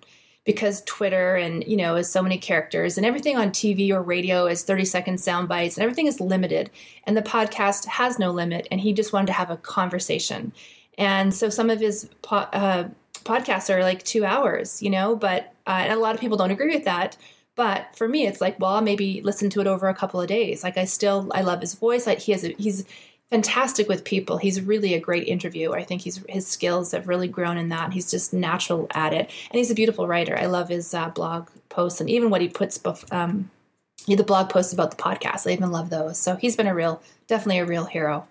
because 0.44 0.82
Twitter 0.84 1.36
and 1.36 1.64
you 1.66 1.76
know 1.76 1.96
is 1.96 2.10
so 2.10 2.22
many 2.22 2.38
characters 2.38 2.96
and 2.96 3.06
everything 3.06 3.36
on 3.36 3.50
TV 3.50 3.90
or 3.90 4.02
radio 4.02 4.46
is 4.46 4.62
30 4.62 4.84
second 4.84 5.20
sound 5.20 5.48
bites 5.48 5.76
and 5.76 5.84
everything 5.84 6.06
is 6.06 6.20
limited 6.20 6.70
and 7.04 7.16
the 7.16 7.22
podcast 7.22 7.84
has 7.86 8.18
no 8.18 8.30
limit 8.30 8.66
and 8.70 8.80
he 8.80 8.92
just 8.92 9.12
wanted 9.12 9.26
to 9.26 9.32
have 9.32 9.50
a 9.50 9.56
conversation 9.56 10.52
and 10.98 11.34
so 11.34 11.48
some 11.48 11.70
of 11.70 11.80
his 11.80 12.08
po- 12.22 12.48
uh, 12.52 12.88
podcasts 13.24 13.72
are 13.74 13.82
like 13.82 14.02
two 14.02 14.24
hours 14.24 14.82
you 14.82 14.90
know 14.90 15.14
but 15.14 15.52
uh, 15.66 15.80
and 15.82 15.92
a 15.92 15.96
lot 15.96 16.14
of 16.14 16.20
people 16.20 16.36
don't 16.36 16.50
agree 16.50 16.74
with 16.74 16.84
that 16.84 17.16
But 17.56 17.94
for 17.94 18.08
me, 18.08 18.26
it's 18.26 18.40
like, 18.40 18.58
well, 18.58 18.70
I'll 18.76 18.80
maybe 18.80 19.20
listen 19.22 19.50
to 19.50 19.60
it 19.60 19.66
over 19.66 19.88
a 19.88 19.94
couple 19.94 20.18
of 20.20 20.28
days. 20.28 20.64
Like 20.64 20.78
I 20.78 20.86
still, 20.86 21.30
I 21.34 21.42
love 21.42 21.60
his 21.60 21.74
voice. 21.74 22.06
Like 22.06 22.18
he 22.20 22.32
has, 22.32 22.42
a, 22.44 22.54
he's 22.58 22.86
fantastic 23.30 23.88
with 23.88 24.04
people. 24.04 24.38
He's 24.38 24.60
really 24.60 24.94
a 24.94 25.00
great 25.00 25.26
interviewer. 25.28 25.78
I 25.78 25.84
think 25.84 26.02
he's 26.02 26.22
his 26.28 26.46
skills 26.46 26.92
have 26.92 27.08
really 27.08 27.28
grown 27.28 27.56
in 27.56 27.68
that. 27.68 27.92
He's 27.92 28.10
just 28.10 28.32
natural 28.32 28.86
at 28.90 29.12
it, 29.12 29.30
and 29.50 29.58
he's 29.58 29.70
a 29.70 29.74
beautiful 29.74 30.06
writer. 30.06 30.36
I 30.38 30.46
love 30.46 30.68
his 30.68 30.92
uh, 30.92 31.08
blog 31.10 31.48
posts 31.68 32.00
and 32.00 32.10
even 32.10 32.30
what 32.30 32.40
he 32.40 32.48
puts. 32.48 32.80
Um, 33.10 33.50
the 34.06 34.24
blog 34.24 34.48
posts 34.48 34.72
about 34.72 34.90
the 34.90 34.96
podcast. 34.96 35.46
I 35.46 35.52
even 35.52 35.70
love 35.70 35.90
those. 35.90 36.18
So 36.18 36.36
he's 36.36 36.56
been 36.56 36.66
a 36.66 36.74
real, 36.74 37.02
definitely 37.26 37.58
a 37.58 37.66
real 37.66 37.84
hero. 37.84 38.26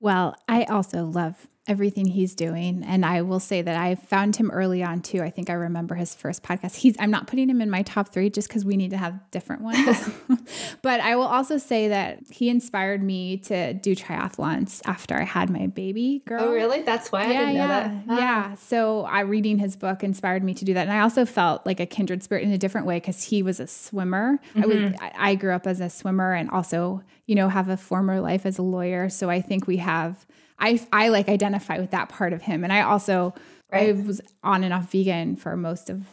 Well, 0.00 0.36
I 0.48 0.64
also 0.64 1.04
love 1.04 1.46
everything 1.66 2.06
he's 2.06 2.34
doing. 2.34 2.82
And 2.84 3.06
I 3.06 3.22
will 3.22 3.40
say 3.40 3.62
that 3.62 3.76
I 3.76 3.94
found 3.94 4.36
him 4.36 4.50
early 4.50 4.82
on 4.82 5.00
too. 5.00 5.22
I 5.22 5.30
think 5.30 5.48
I 5.48 5.54
remember 5.54 5.94
his 5.94 6.14
first 6.14 6.42
podcast. 6.42 6.76
He's 6.76 6.94
I'm 6.98 7.10
not 7.10 7.26
putting 7.26 7.48
him 7.48 7.62
in 7.62 7.70
my 7.70 7.82
top 7.82 8.10
three 8.10 8.28
just 8.28 8.48
because 8.48 8.64
we 8.64 8.76
need 8.76 8.90
to 8.90 8.98
have 8.98 9.18
different 9.30 9.62
ones. 9.62 10.10
but 10.82 11.00
I 11.00 11.16
will 11.16 11.24
also 11.24 11.56
say 11.56 11.88
that 11.88 12.20
he 12.30 12.50
inspired 12.50 13.02
me 13.02 13.38
to 13.38 13.72
do 13.72 13.96
triathlons 13.96 14.82
after 14.84 15.14
I 15.14 15.24
had 15.24 15.48
my 15.48 15.66
baby 15.68 16.22
girl. 16.26 16.44
Oh, 16.44 16.52
really? 16.52 16.82
That's 16.82 17.10
why 17.10 17.24
yeah, 17.24 17.28
I 17.28 17.38
didn't 17.38 17.54
yeah, 17.54 17.66
know 17.66 18.14
that. 18.14 18.18
Yeah. 18.18 18.54
So 18.56 19.04
I 19.04 19.20
reading 19.20 19.58
his 19.58 19.74
book 19.74 20.04
inspired 20.04 20.44
me 20.44 20.52
to 20.54 20.64
do 20.66 20.74
that. 20.74 20.86
And 20.86 20.92
I 20.92 21.00
also 21.00 21.24
felt 21.24 21.64
like 21.64 21.80
a 21.80 21.86
kindred 21.86 22.22
spirit 22.22 22.44
in 22.44 22.52
a 22.52 22.58
different 22.58 22.86
way 22.86 22.96
because 22.96 23.22
he 23.22 23.42
was 23.42 23.58
a 23.58 23.66
swimmer. 23.66 24.38
Mm-hmm. 24.54 24.62
I 24.62 24.66
was 24.66 24.92
I 25.16 25.34
grew 25.34 25.52
up 25.52 25.66
as 25.66 25.80
a 25.80 25.88
swimmer 25.88 26.34
and 26.34 26.50
also, 26.50 27.02
you 27.26 27.34
know, 27.34 27.48
have 27.48 27.68
a 27.68 27.76
former 27.76 28.20
life 28.20 28.46
as 28.46 28.58
a 28.58 28.62
lawyer. 28.62 29.08
So 29.08 29.30
I 29.30 29.40
think 29.40 29.66
we 29.66 29.78
have 29.78 30.26
I 30.58 30.80
I 30.92 31.08
like 31.08 31.28
identify 31.28 31.78
with 31.78 31.90
that 31.90 32.08
part 32.08 32.32
of 32.32 32.42
him. 32.42 32.64
And 32.64 32.72
I 32.72 32.82
also 32.82 33.34
right. 33.72 33.90
I 33.90 33.92
was 33.92 34.20
on 34.42 34.64
and 34.64 34.72
off 34.72 34.90
vegan 34.90 35.36
for 35.36 35.56
most 35.56 35.90
of 35.90 36.04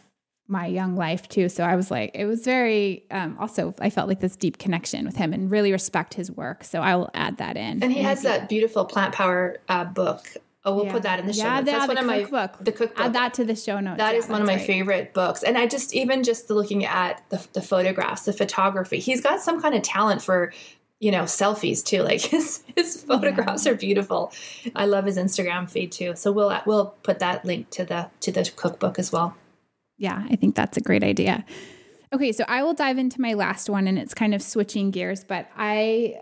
my 0.48 0.66
young 0.66 0.96
life 0.96 1.28
too. 1.28 1.48
So 1.48 1.64
I 1.64 1.76
was 1.76 1.90
like, 1.90 2.10
it 2.14 2.26
was 2.26 2.44
very 2.44 3.04
um, 3.10 3.36
also 3.38 3.74
I 3.80 3.90
felt 3.90 4.08
like 4.08 4.20
this 4.20 4.36
deep 4.36 4.58
connection 4.58 5.04
with 5.04 5.16
him 5.16 5.32
and 5.32 5.50
really 5.50 5.72
respect 5.72 6.14
his 6.14 6.30
work. 6.30 6.64
So 6.64 6.80
I 6.80 6.96
will 6.96 7.10
add 7.14 7.38
that 7.38 7.56
in. 7.56 7.82
And 7.82 7.92
he 7.92 8.02
has 8.02 8.22
that 8.22 8.48
beautiful 8.48 8.84
plant 8.84 9.14
power 9.14 9.58
uh, 9.68 9.84
book. 9.84 10.26
Oh, 10.64 10.76
we'll 10.76 10.86
yeah. 10.86 10.92
put 10.92 11.02
that 11.02 11.18
in 11.18 11.26
the 11.26 11.32
show 11.32 11.42
yeah, 11.42 11.56
notes. 11.56 11.72
That's 11.72 11.88
one 11.88 11.98
of 11.98 12.06
my 12.06 12.22
book. 12.22 12.56
The 12.60 12.70
cookbook. 12.70 13.04
Add 13.04 13.14
that 13.14 13.34
to 13.34 13.44
the 13.44 13.56
show 13.56 13.80
notes. 13.80 13.98
That 13.98 14.12
yeah, 14.12 14.18
is 14.20 14.28
one 14.28 14.40
of 14.40 14.46
my 14.46 14.54
right. 14.54 14.64
favorite 14.64 15.12
books. 15.12 15.42
And 15.42 15.58
I 15.58 15.66
just 15.66 15.92
even 15.92 16.22
just 16.22 16.50
looking 16.50 16.84
at 16.84 17.20
the, 17.30 17.44
the 17.52 17.62
photographs, 17.62 18.26
the 18.26 18.32
photography. 18.32 19.00
He's 19.00 19.20
got 19.20 19.40
some 19.40 19.60
kind 19.60 19.74
of 19.74 19.82
talent 19.82 20.22
for 20.22 20.52
you 21.02 21.10
know 21.10 21.24
selfies 21.24 21.84
too 21.84 22.02
like 22.02 22.20
his 22.36 22.62
his 22.76 23.02
photographs 23.02 23.66
yeah. 23.66 23.72
are 23.72 23.74
beautiful. 23.74 24.32
I 24.74 24.86
love 24.86 25.04
his 25.04 25.18
instagram 25.18 25.68
feed 25.68 25.92
too. 25.92 26.14
So 26.16 26.30
we'll 26.30 26.56
we'll 26.64 26.94
put 27.02 27.18
that 27.18 27.44
link 27.44 27.70
to 27.70 27.84
the 27.84 28.08
to 28.20 28.30
the 28.30 28.50
cookbook 28.56 28.98
as 28.98 29.12
well. 29.12 29.36
Yeah 29.98 30.24
i 30.30 30.36
think 30.36 30.54
that's 30.54 30.76
a 30.76 30.80
great 30.80 31.04
idea. 31.04 31.44
Okay 32.12 32.32
so 32.32 32.44
i 32.46 32.62
will 32.62 32.74
dive 32.74 32.98
into 32.98 33.20
my 33.20 33.34
last 33.34 33.68
one 33.68 33.88
and 33.88 33.98
it's 33.98 34.14
kind 34.14 34.34
of 34.34 34.42
switching 34.42 34.90
gears 34.90 35.24
but 35.24 35.48
i 35.56 36.14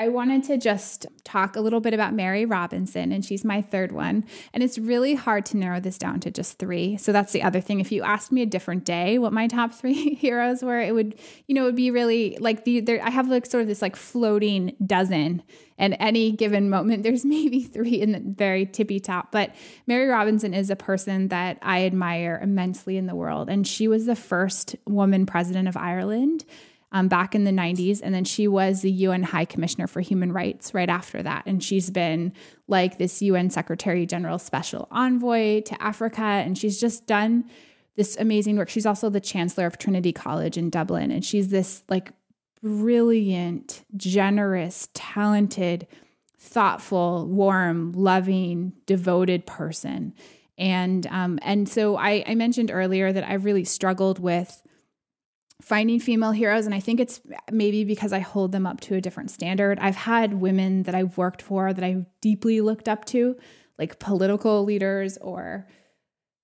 I 0.00 0.08
wanted 0.10 0.44
to 0.44 0.56
just 0.56 1.06
talk 1.24 1.56
a 1.56 1.60
little 1.60 1.80
bit 1.80 1.92
about 1.92 2.14
Mary 2.14 2.44
Robinson, 2.44 3.10
and 3.10 3.24
she's 3.24 3.44
my 3.44 3.60
third 3.60 3.90
one. 3.90 4.24
And 4.54 4.62
it's 4.62 4.78
really 4.78 5.16
hard 5.16 5.44
to 5.46 5.56
narrow 5.56 5.80
this 5.80 5.98
down 5.98 6.20
to 6.20 6.30
just 6.30 6.56
three. 6.60 6.96
So 6.98 7.10
that's 7.10 7.32
the 7.32 7.42
other 7.42 7.60
thing. 7.60 7.80
If 7.80 7.90
you 7.90 8.04
asked 8.04 8.30
me 8.30 8.40
a 8.42 8.46
different 8.46 8.84
day 8.84 9.18
what 9.18 9.32
my 9.32 9.48
top 9.48 9.74
three 9.74 10.14
heroes 10.14 10.62
were, 10.62 10.78
it 10.78 10.94
would, 10.94 11.18
you 11.48 11.54
know, 11.56 11.62
it 11.62 11.66
would 11.66 11.76
be 11.76 11.90
really 11.90 12.38
like 12.38 12.64
the 12.64 12.78
there. 12.78 13.04
I 13.04 13.10
have 13.10 13.28
like 13.28 13.44
sort 13.44 13.62
of 13.62 13.66
this 13.66 13.82
like 13.82 13.96
floating 13.96 14.76
dozen, 14.86 15.42
and 15.78 15.96
any 15.98 16.30
given 16.30 16.70
moment, 16.70 17.02
there's 17.02 17.24
maybe 17.24 17.64
three 17.64 18.00
in 18.00 18.12
the 18.12 18.20
very 18.20 18.66
tippy 18.66 19.00
top. 19.00 19.32
But 19.32 19.52
Mary 19.88 20.06
Robinson 20.06 20.54
is 20.54 20.70
a 20.70 20.76
person 20.76 21.26
that 21.28 21.58
I 21.60 21.86
admire 21.86 22.38
immensely 22.40 22.98
in 22.98 23.06
the 23.06 23.16
world, 23.16 23.50
and 23.50 23.66
she 23.66 23.88
was 23.88 24.06
the 24.06 24.16
first 24.16 24.76
woman 24.86 25.26
president 25.26 25.66
of 25.66 25.76
Ireland 25.76 26.44
um, 26.92 27.08
back 27.08 27.34
in 27.34 27.44
the 27.44 27.50
90s. 27.50 28.00
And 28.02 28.14
then 28.14 28.24
she 28.24 28.48
was 28.48 28.82
the 28.82 28.90
UN 28.90 29.22
High 29.22 29.44
Commissioner 29.44 29.86
for 29.86 30.00
Human 30.00 30.32
Rights 30.32 30.72
right 30.72 30.88
after 30.88 31.22
that. 31.22 31.44
And 31.46 31.62
she's 31.62 31.90
been 31.90 32.32
like 32.66 32.98
this 32.98 33.20
UN 33.22 33.50
Secretary 33.50 34.06
General 34.06 34.38
Special 34.38 34.88
Envoy 34.90 35.62
to 35.62 35.82
Africa. 35.82 36.22
And 36.22 36.56
she's 36.56 36.80
just 36.80 37.06
done 37.06 37.44
this 37.96 38.16
amazing 38.18 38.56
work. 38.56 38.68
She's 38.68 38.86
also 38.86 39.10
the 39.10 39.20
Chancellor 39.20 39.66
of 39.66 39.76
Trinity 39.76 40.12
College 40.12 40.56
in 40.56 40.70
Dublin. 40.70 41.10
And 41.10 41.24
she's 41.24 41.48
this 41.48 41.82
like 41.88 42.12
brilliant, 42.62 43.84
generous, 43.96 44.88
talented, 44.94 45.86
thoughtful, 46.38 47.26
warm, 47.26 47.92
loving, 47.92 48.72
devoted 48.86 49.46
person. 49.46 50.14
And 50.56 51.06
um, 51.08 51.38
and 51.42 51.68
so 51.68 51.96
I, 51.96 52.24
I 52.26 52.34
mentioned 52.34 52.70
earlier 52.72 53.12
that 53.12 53.24
I've 53.24 53.44
really 53.44 53.64
struggled 53.64 54.18
with 54.18 54.62
finding 55.60 55.98
female 55.98 56.30
heroes 56.30 56.66
and 56.66 56.74
i 56.74 56.80
think 56.80 57.00
it's 57.00 57.20
maybe 57.50 57.84
because 57.84 58.12
i 58.12 58.20
hold 58.20 58.52
them 58.52 58.66
up 58.66 58.80
to 58.80 58.94
a 58.94 59.00
different 59.00 59.30
standard. 59.30 59.78
I've 59.80 59.96
had 59.96 60.34
women 60.34 60.84
that 60.84 60.94
i've 60.94 61.18
worked 61.18 61.42
for 61.42 61.72
that 61.72 61.84
i 61.84 62.06
deeply 62.20 62.60
looked 62.60 62.88
up 62.88 63.04
to 63.06 63.36
like 63.78 63.98
political 63.98 64.64
leaders 64.64 65.18
or 65.18 65.66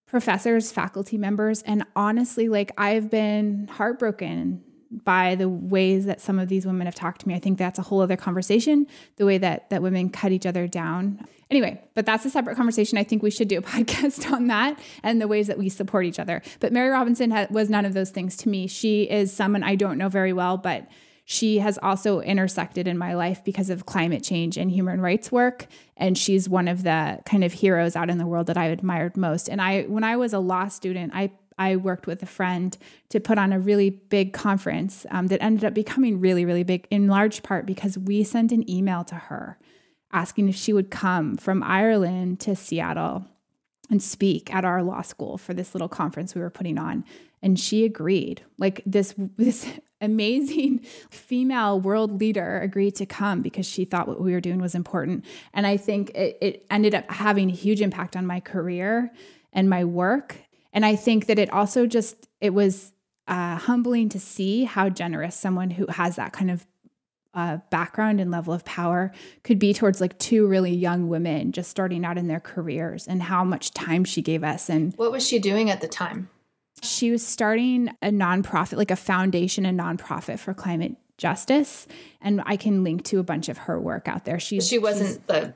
professors 0.07 0.73
faculty 0.73 1.17
members 1.17 1.63
and 1.63 1.85
honestly 1.95 2.49
like 2.49 2.73
i've 2.77 3.11
been 3.11 3.69
heartbroken 3.69 4.63
by 5.05 5.35
the 5.35 5.49
ways 5.49 6.07
that 6.07 6.21
some 6.21 6.39
of 6.39 6.49
these 6.49 6.67
women 6.67 6.87
have 6.87 6.95
talked 6.95 7.23
to 7.23 7.29
me. 7.29 7.35
I 7.35 7.39
think 7.39 7.59
that's 7.59 7.79
a 7.79 7.83
whole 7.83 8.01
other 8.01 8.17
conversation, 8.17 8.87
the 9.17 9.27
way 9.27 9.39
that 9.39 9.71
that 9.71 9.83
women 9.83 10.11
cut 10.11 10.33
each 10.33 10.47
other 10.47 10.67
down. 10.67 11.27
Anyway, 11.51 11.83
but 11.95 12.07
that's 12.07 12.25
a 12.25 12.31
separate 12.31 12.57
conversation. 12.57 12.99
I 12.99 13.05
think 13.05 13.23
we 13.23 13.31
should 13.31 13.49
do 13.49 13.59
a 13.59 13.63
podcast 13.75 14.31
on 14.31 14.47
that 14.49 14.79
and 15.03 15.21
the 15.21 15.29
ways 15.29 15.47
that 15.49 15.59
we 15.59 15.69
support 15.69 16.07
each 16.07 16.19
other. 16.19 16.43
But 16.61 16.73
Mary 16.73 16.91
Robinson 16.91 17.31
ha- 17.31 17.47
was 17.51 17.69
none 17.69 17.85
of 17.85 17.95
those 17.95 18.11
things 18.11 18.37
to 18.39 18.49
me. 18.49 18.67
She 18.67 19.05
is 19.05 19.33
someone 19.33 19.63
I 19.63 19.75
don't 19.75 19.99
know 19.99 20.09
very 20.09 20.33
well, 20.33 20.57
but 20.57 20.89
she 21.27 21.59
has 21.59 21.79
also 21.83 22.21
intersected 22.21 22.87
in 22.87 22.99
my 22.99 23.15
life 23.15 23.43
because 23.45 23.71
of 23.71 23.87
climate 23.87 24.23
change 24.23 24.59
and 24.59 24.71
human 24.71 25.01
rights 25.01 25.33
work 25.33 25.67
and 25.97 26.19
she's 26.19 26.49
one 26.49 26.69
of 26.69 26.83
the 26.83 27.21
kind 27.25 27.45
of 27.45 27.53
heroes 27.53 27.97
out 27.97 28.11
in 28.11 28.19
the 28.19 28.27
world 28.27 28.49
that 28.49 28.57
I 28.57 28.67
admired 28.67 29.17
most. 29.17 29.49
And 29.49 29.61
I 29.61 29.83
when 29.83 30.05
I 30.05 30.17
was 30.17 30.33
a 30.33 30.39
law 30.39 30.69
student, 30.69 31.13
I 31.15 31.33
I 31.59 31.77
worked 31.77 32.07
with 32.07 32.23
a 32.23 32.27
friend 32.27 32.77
to 33.11 33.21
put 33.21 33.39
on 33.39 33.53
a 33.53 33.61
really 33.61 33.91
big 33.91 34.33
conference 34.33 35.07
um, 35.11 35.29
that 35.29 35.43
ended 35.43 35.65
up 35.65 35.75
becoming 35.75 36.21
really, 36.21 36.45
really 36.45 36.65
big 36.65 36.87
in 36.91 37.07
large 37.07 37.43
part 37.43 37.67
because 37.67 37.97
we 37.97 38.25
sent 38.25 38.53
an 38.53 38.69
email 38.69 39.05
to 39.05 39.15
her 39.15 39.59
asking 40.13 40.49
if 40.49 40.55
she 40.55 40.73
would 40.73 40.91
come 40.91 41.37
from 41.37 41.63
Ireland 41.63 42.41
to 42.41 42.55
Seattle 42.55 43.27
and 43.91 44.03
speak 44.03 44.55
at 44.55 44.65
our 44.65 44.83
law 44.83 45.03
school 45.03 45.37
for 45.37 45.53
this 45.53 45.75
little 45.75 45.89
conference 45.89 46.35
we 46.35 46.41
were 46.41 46.51
putting 46.51 46.79
on. 46.79 47.05
And 47.43 47.61
she 47.61 47.85
agreed. 47.85 48.43
Like 48.59 48.83
this 48.87 49.15
this 49.37 49.67
amazing 50.01 50.81
female 51.11 51.81
world 51.81 52.21
leader 52.21 52.61
agreed 52.61 52.95
to 52.97 53.07
come 53.07 53.43
because 53.43 53.67
she 53.67 53.85
thought 53.85 54.09
what 54.09 54.21
we 54.21 54.33
were 54.33 54.41
doing 54.41 54.61
was 54.61 54.75
important. 54.75 55.25
And 55.53 55.67
i 55.67 55.77
think 55.77 56.11
it, 56.15 56.37
it 56.41 56.67
ended 56.71 56.95
up 56.95 57.11
having 57.11 57.49
a 57.51 57.55
huge 57.55 57.81
impact 57.81 58.17
on 58.17 58.27
my 58.27 58.41
career 58.41 59.11
and 59.53 59.71
my 59.71 59.85
work 59.85 60.37
and 60.75 60.85
I 60.85 60.97
think 60.97 61.27
that 61.27 61.39
it 61.39 61.51
also 61.51 61.87
just, 61.87 62.29
it 62.41 62.53
was 62.53 62.93
uh, 63.27 63.57
humbling 63.57 64.11
to 64.11 64.21
see 64.21 64.65
how 64.65 64.91
generous 64.91 65.37
someone 65.37 65.71
who 65.71 65.87
has 65.87 66.17
that 66.17 66.33
kind 66.33 66.51
of 66.51 66.67
uh, 67.33 67.59
background 67.71 68.21
and 68.21 68.31
level 68.31 68.53
of 68.53 68.65
power 68.65 69.13
could 69.43 69.59
be 69.59 69.73
towards 69.73 70.01
like 70.01 70.19
two 70.19 70.47
really 70.47 70.75
young 70.75 71.09
women 71.09 71.53
just 71.53 71.71
starting 71.71 72.05
out 72.05 72.19
in 72.19 72.29
their 72.29 72.41
careers 72.41 73.09
and 73.09 73.23
how 73.23 73.43
much 73.43 73.73
time 73.73 74.05
she 74.05 74.23
gave 74.23 74.45
us. 74.45 74.69
And 74.69 74.93
what 74.97 75.11
was 75.11 75.27
she 75.27 75.39
doing 75.39 75.71
at 75.71 75.81
the 75.81 75.89
time? 75.89 76.29
She 76.83 77.11
was 77.11 77.27
starting 77.27 77.91
a 78.03 78.09
nonprofit, 78.09 78.77
like 78.77 78.91
a 78.91 78.97
foundation 78.97 79.65
and 79.65 79.79
nonprofit 79.79 80.39
for 80.39 80.53
climate 80.55 80.97
justice. 81.19 81.87
And 82.21 82.43
I 82.45 82.57
can 82.57 82.85
link 82.85 83.05
to 83.05 83.19
a 83.19 83.23
bunch 83.23 83.49
of 83.49 83.59
her 83.59 83.81
work 83.81 84.07
out 84.07 84.25
there. 84.25 84.39
She's, 84.39 84.69
she 84.69 84.79
wasn't 84.79 85.27
the 85.27 85.55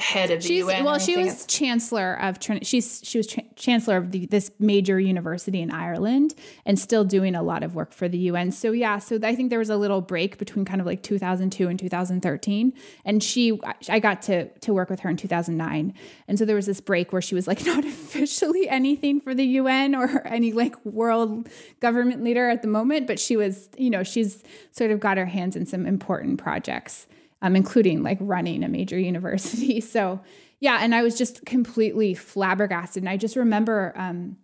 head 0.00 0.30
of 0.30 0.42
the 0.42 0.48
she's, 0.48 0.64
UN. 0.64 0.84
Well, 0.84 0.98
she 0.98 1.16
was 1.16 1.46
chancellor 1.46 2.14
of 2.20 2.40
Trinity. 2.40 2.64
She's 2.64 3.00
she 3.04 3.18
was 3.18 3.26
chancellor 3.56 3.96
of 3.96 4.10
the, 4.10 4.26
this 4.26 4.50
major 4.58 4.98
university 4.98 5.60
in 5.60 5.70
Ireland, 5.70 6.34
and 6.64 6.78
still 6.78 7.04
doing 7.04 7.34
a 7.34 7.42
lot 7.42 7.62
of 7.62 7.74
work 7.74 7.92
for 7.92 8.08
the 8.08 8.18
UN. 8.18 8.50
So 8.50 8.72
yeah, 8.72 8.98
so 8.98 9.18
I 9.22 9.34
think 9.34 9.50
there 9.50 9.58
was 9.58 9.70
a 9.70 9.76
little 9.76 10.00
break 10.00 10.38
between 10.38 10.64
kind 10.64 10.80
of 10.80 10.86
like 10.86 11.02
2002 11.02 11.68
and 11.68 11.78
2013, 11.78 12.72
and 13.04 13.22
she 13.22 13.60
I 13.88 13.98
got 13.98 14.22
to 14.22 14.48
to 14.48 14.74
work 14.74 14.90
with 14.90 15.00
her 15.00 15.10
in 15.10 15.16
2009, 15.16 15.94
and 16.28 16.38
so 16.38 16.44
there 16.44 16.56
was 16.56 16.66
this 16.66 16.80
break 16.80 17.12
where 17.12 17.22
she 17.22 17.34
was 17.34 17.46
like 17.46 17.64
not 17.66 17.84
officially 17.84 18.68
anything 18.68 19.20
for 19.20 19.34
the 19.34 19.44
UN 19.44 19.94
or 19.94 20.26
any 20.26 20.52
like 20.52 20.82
world 20.84 21.48
government 21.80 22.24
leader 22.24 22.48
at 22.48 22.62
the 22.62 22.68
moment, 22.68 23.06
but 23.06 23.18
she 23.18 23.36
was 23.36 23.68
you 23.76 23.90
know 23.90 24.02
she's 24.02 24.42
sort 24.72 24.90
of 24.90 25.00
got 25.00 25.16
her 25.16 25.26
hands 25.26 25.56
in 25.56 25.66
some 25.66 25.86
important 25.86 26.38
projects 26.38 27.06
um, 27.42 27.56
including 27.56 28.02
like 28.02 28.18
running 28.20 28.64
a 28.64 28.68
major 28.68 28.98
university. 29.12 29.80
So, 29.80 30.20
yeah, 30.60 30.78
and 30.82 30.94
I 30.94 31.02
was 31.02 31.16
just 31.16 31.44
completely 31.46 32.14
flabbergasted. 32.14 33.02
And 33.02 33.08
I 33.08 33.16
just 33.16 33.36
remember 33.36 33.92
um, 33.96 34.36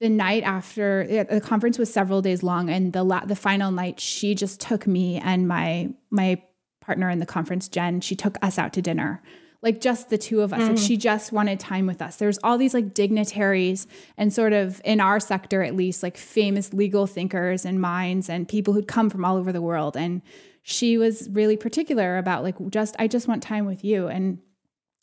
the 0.00 0.08
night 0.08 0.42
after 0.42 1.06
yeah, 1.08 1.24
the 1.24 1.40
conference 1.40 1.78
was 1.78 1.92
several 1.92 2.22
days 2.22 2.42
long, 2.42 2.70
and 2.70 2.92
the 2.92 3.04
la- 3.04 3.24
the 3.24 3.36
final 3.36 3.70
night, 3.70 4.00
she 4.00 4.34
just 4.34 4.60
took 4.60 4.86
me 4.86 5.18
and 5.18 5.46
my 5.48 5.90
my 6.10 6.42
partner 6.80 7.10
in 7.10 7.18
the 7.18 7.26
conference, 7.26 7.68
Jen. 7.68 8.00
She 8.00 8.16
took 8.16 8.36
us 8.42 8.58
out 8.58 8.72
to 8.74 8.82
dinner 8.82 9.22
like 9.60 9.80
just 9.80 10.08
the 10.08 10.18
two 10.18 10.40
of 10.40 10.52
us. 10.52 10.68
Like 10.68 10.78
she 10.78 10.96
just 10.96 11.32
wanted 11.32 11.58
time 11.58 11.86
with 11.86 12.00
us. 12.00 12.16
There's 12.16 12.38
all 12.44 12.58
these 12.58 12.74
like 12.74 12.94
dignitaries 12.94 13.88
and 14.16 14.32
sort 14.32 14.52
of 14.52 14.80
in 14.84 15.00
our 15.00 15.18
sector 15.18 15.62
at 15.62 15.74
least, 15.74 16.02
like 16.02 16.16
famous 16.16 16.72
legal 16.72 17.06
thinkers 17.06 17.64
and 17.64 17.80
minds 17.80 18.28
and 18.28 18.48
people 18.48 18.72
who'd 18.72 18.86
come 18.86 19.10
from 19.10 19.24
all 19.24 19.36
over 19.36 19.52
the 19.52 19.62
world. 19.62 19.96
And 19.96 20.22
she 20.62 20.98
was 20.98 21.28
really 21.30 21.56
particular 21.56 22.18
about 22.18 22.42
like 22.42 22.56
just 22.70 22.96
I 22.98 23.06
just 23.08 23.28
want 23.28 23.42
time 23.42 23.66
with 23.66 23.84
you. 23.84 24.08
And 24.08 24.38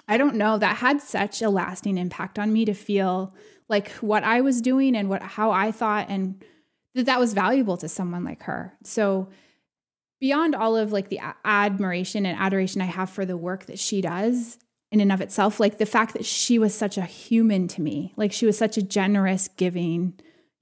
I 0.08 0.18
don't 0.18 0.36
know, 0.36 0.58
that 0.58 0.78
had 0.78 1.02
such 1.02 1.42
a 1.42 1.50
lasting 1.50 1.98
impact 1.98 2.38
on 2.38 2.54
me 2.54 2.66
to 2.66 2.74
feel 2.74 3.34
like 3.68 3.90
what 3.94 4.24
I 4.24 4.42
was 4.42 4.62
doing 4.62 4.96
and 4.96 5.10
what 5.10 5.22
how 5.22 5.52
I 5.52 5.72
thought 5.72 6.08
and 6.10 6.44
that 6.94 7.08
that 7.08 7.20
was 7.20 7.34
valuable 7.34 7.78
to 7.78 7.90
someone 7.90 8.24
like 8.24 8.44
her. 8.44 8.78
So 8.84 9.30
beyond 10.20 10.56
all 10.56 10.78
of 10.78 10.92
like 10.92 11.10
the 11.10 11.20
admiration 11.44 12.26
and 12.26 12.40
adoration 12.40 12.82
I 12.82 12.86
have 12.86 13.10
for 13.10 13.26
the 13.26 13.38
work 13.38 13.66
that 13.66 13.80
she 13.80 14.02
does 14.02 14.58
in 14.92 15.02
and 15.02 15.12
of 15.12 15.22
itself, 15.22 15.60
like 15.60 15.78
the 15.78 15.86
fact 15.86 16.14
that 16.14 16.26
she 16.26 16.58
was 16.58 16.74
such 16.74 16.98
a 16.98 17.04
human 17.04 17.68
to 17.70 17.82
me, 17.82 18.14
like 18.16 18.32
she 18.32 18.46
was 18.46 18.58
such 18.58 18.78
a 18.78 18.82
generous, 18.82 19.50
giving 19.50 20.14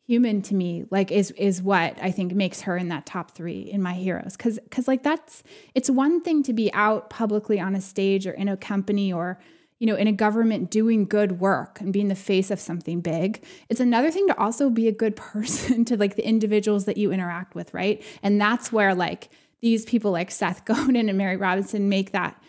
human 0.05 0.41
to 0.43 0.55
me, 0.55 0.85
like 0.89 1.11
is 1.11 1.31
is 1.31 1.61
what 1.61 1.97
I 2.01 2.11
think 2.11 2.33
makes 2.33 2.61
her 2.61 2.77
in 2.77 2.89
that 2.89 3.05
top 3.05 3.31
three 3.31 3.61
in 3.61 3.81
my 3.81 3.93
heroes. 3.93 4.35
Cause 4.37 4.59
cause 4.69 4.87
like 4.87 5.03
that's 5.03 5.43
it's 5.73 5.89
one 5.89 6.21
thing 6.21 6.43
to 6.43 6.53
be 6.53 6.71
out 6.73 7.09
publicly 7.09 7.59
on 7.59 7.75
a 7.75 7.81
stage 7.81 8.27
or 8.27 8.31
in 8.31 8.47
a 8.47 8.57
company 8.57 9.11
or 9.11 9.39
you 9.79 9.87
know, 9.87 9.95
in 9.95 10.07
a 10.07 10.13
government 10.13 10.71
doing 10.71 11.03
good 11.03 11.41
work 11.41 11.81
and 11.81 11.91
being 11.91 12.07
the 12.07 12.15
face 12.15 12.49
of 12.49 12.57
something 12.57 13.01
big. 13.01 13.43
It's 13.67 13.81
another 13.81 14.11
thing 14.11 14.27
to 14.27 14.39
also 14.39 14.69
be 14.69 14.87
a 14.87 14.93
good 14.93 15.15
person 15.17 15.83
to 15.85 15.97
like 15.97 16.15
the 16.15 16.25
individuals 16.25 16.85
that 16.85 16.95
you 16.95 17.11
interact 17.11 17.53
with, 17.53 17.73
right? 17.73 18.01
And 18.21 18.39
that's 18.39 18.71
where 18.71 18.95
like 18.95 19.29
these 19.61 19.83
people 19.83 20.11
like 20.11 20.31
Seth 20.31 20.63
Godin 20.65 21.09
and 21.09 21.17
Mary 21.17 21.35
Robinson 21.35 21.89
make 21.89 22.11
that 22.11 22.41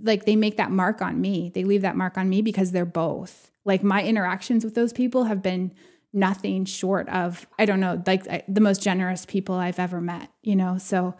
like 0.00 0.24
they 0.24 0.36
make 0.36 0.56
that 0.58 0.70
mark 0.70 1.02
on 1.02 1.20
me. 1.20 1.50
They 1.52 1.64
leave 1.64 1.82
that 1.82 1.96
mark 1.96 2.16
on 2.16 2.28
me 2.28 2.42
because 2.42 2.70
they're 2.70 2.84
both. 2.84 3.50
Like 3.64 3.82
my 3.82 4.02
interactions 4.04 4.64
with 4.64 4.74
those 4.74 4.92
people 4.92 5.24
have 5.24 5.42
been 5.42 5.72
nothing 6.18 6.64
short 6.64 7.08
of 7.08 7.46
I 7.58 7.64
don't 7.64 7.80
know, 7.80 8.02
like 8.06 8.24
the 8.46 8.60
most 8.60 8.82
generous 8.82 9.24
people 9.26 9.54
I've 9.54 9.78
ever 9.78 10.00
met, 10.00 10.30
you 10.42 10.56
know. 10.56 10.78
So 10.78 11.14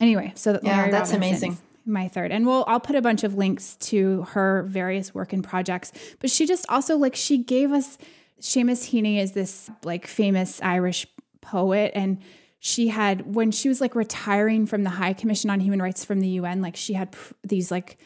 anyway, 0.00 0.32
so 0.34 0.58
yeah, 0.62 0.76
Mary 0.76 0.90
that's 0.90 1.12
amazing. 1.12 1.58
My 1.84 2.06
third, 2.06 2.30
and 2.30 2.46
we'll 2.46 2.64
I'll 2.68 2.80
put 2.80 2.94
a 2.94 3.02
bunch 3.02 3.24
of 3.24 3.34
links 3.34 3.76
to 3.76 4.22
her 4.30 4.62
various 4.68 5.12
work 5.12 5.32
and 5.32 5.42
projects. 5.42 5.92
But 6.20 6.30
she 6.30 6.46
just 6.46 6.64
also 6.68 6.96
like 6.96 7.16
she 7.16 7.38
gave 7.38 7.72
us 7.72 7.98
Seamus 8.40 8.90
Heaney 8.90 9.18
is 9.18 9.32
this 9.32 9.70
like 9.84 10.06
famous 10.06 10.60
Irish 10.62 11.06
poet 11.40 11.92
and 11.94 12.22
she 12.64 12.88
had 12.88 13.34
when 13.34 13.50
she 13.50 13.68
was 13.68 13.80
like 13.80 13.96
retiring 13.96 14.66
from 14.66 14.84
the 14.84 14.90
high 14.90 15.12
commission 15.12 15.50
on 15.50 15.58
human 15.58 15.82
rights 15.82 16.04
from 16.04 16.20
the 16.20 16.28
UN 16.28 16.62
like 16.62 16.76
she 16.76 16.94
had 16.94 17.10
pr- 17.12 17.34
these 17.42 17.70
like 17.70 17.98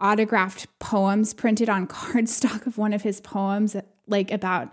autographed 0.00 0.66
poems 0.78 1.34
printed 1.34 1.68
on 1.68 1.86
cardstock 1.88 2.66
of 2.66 2.78
one 2.78 2.92
of 2.92 3.02
his 3.02 3.20
poems 3.20 3.76
like 4.06 4.30
about 4.30 4.72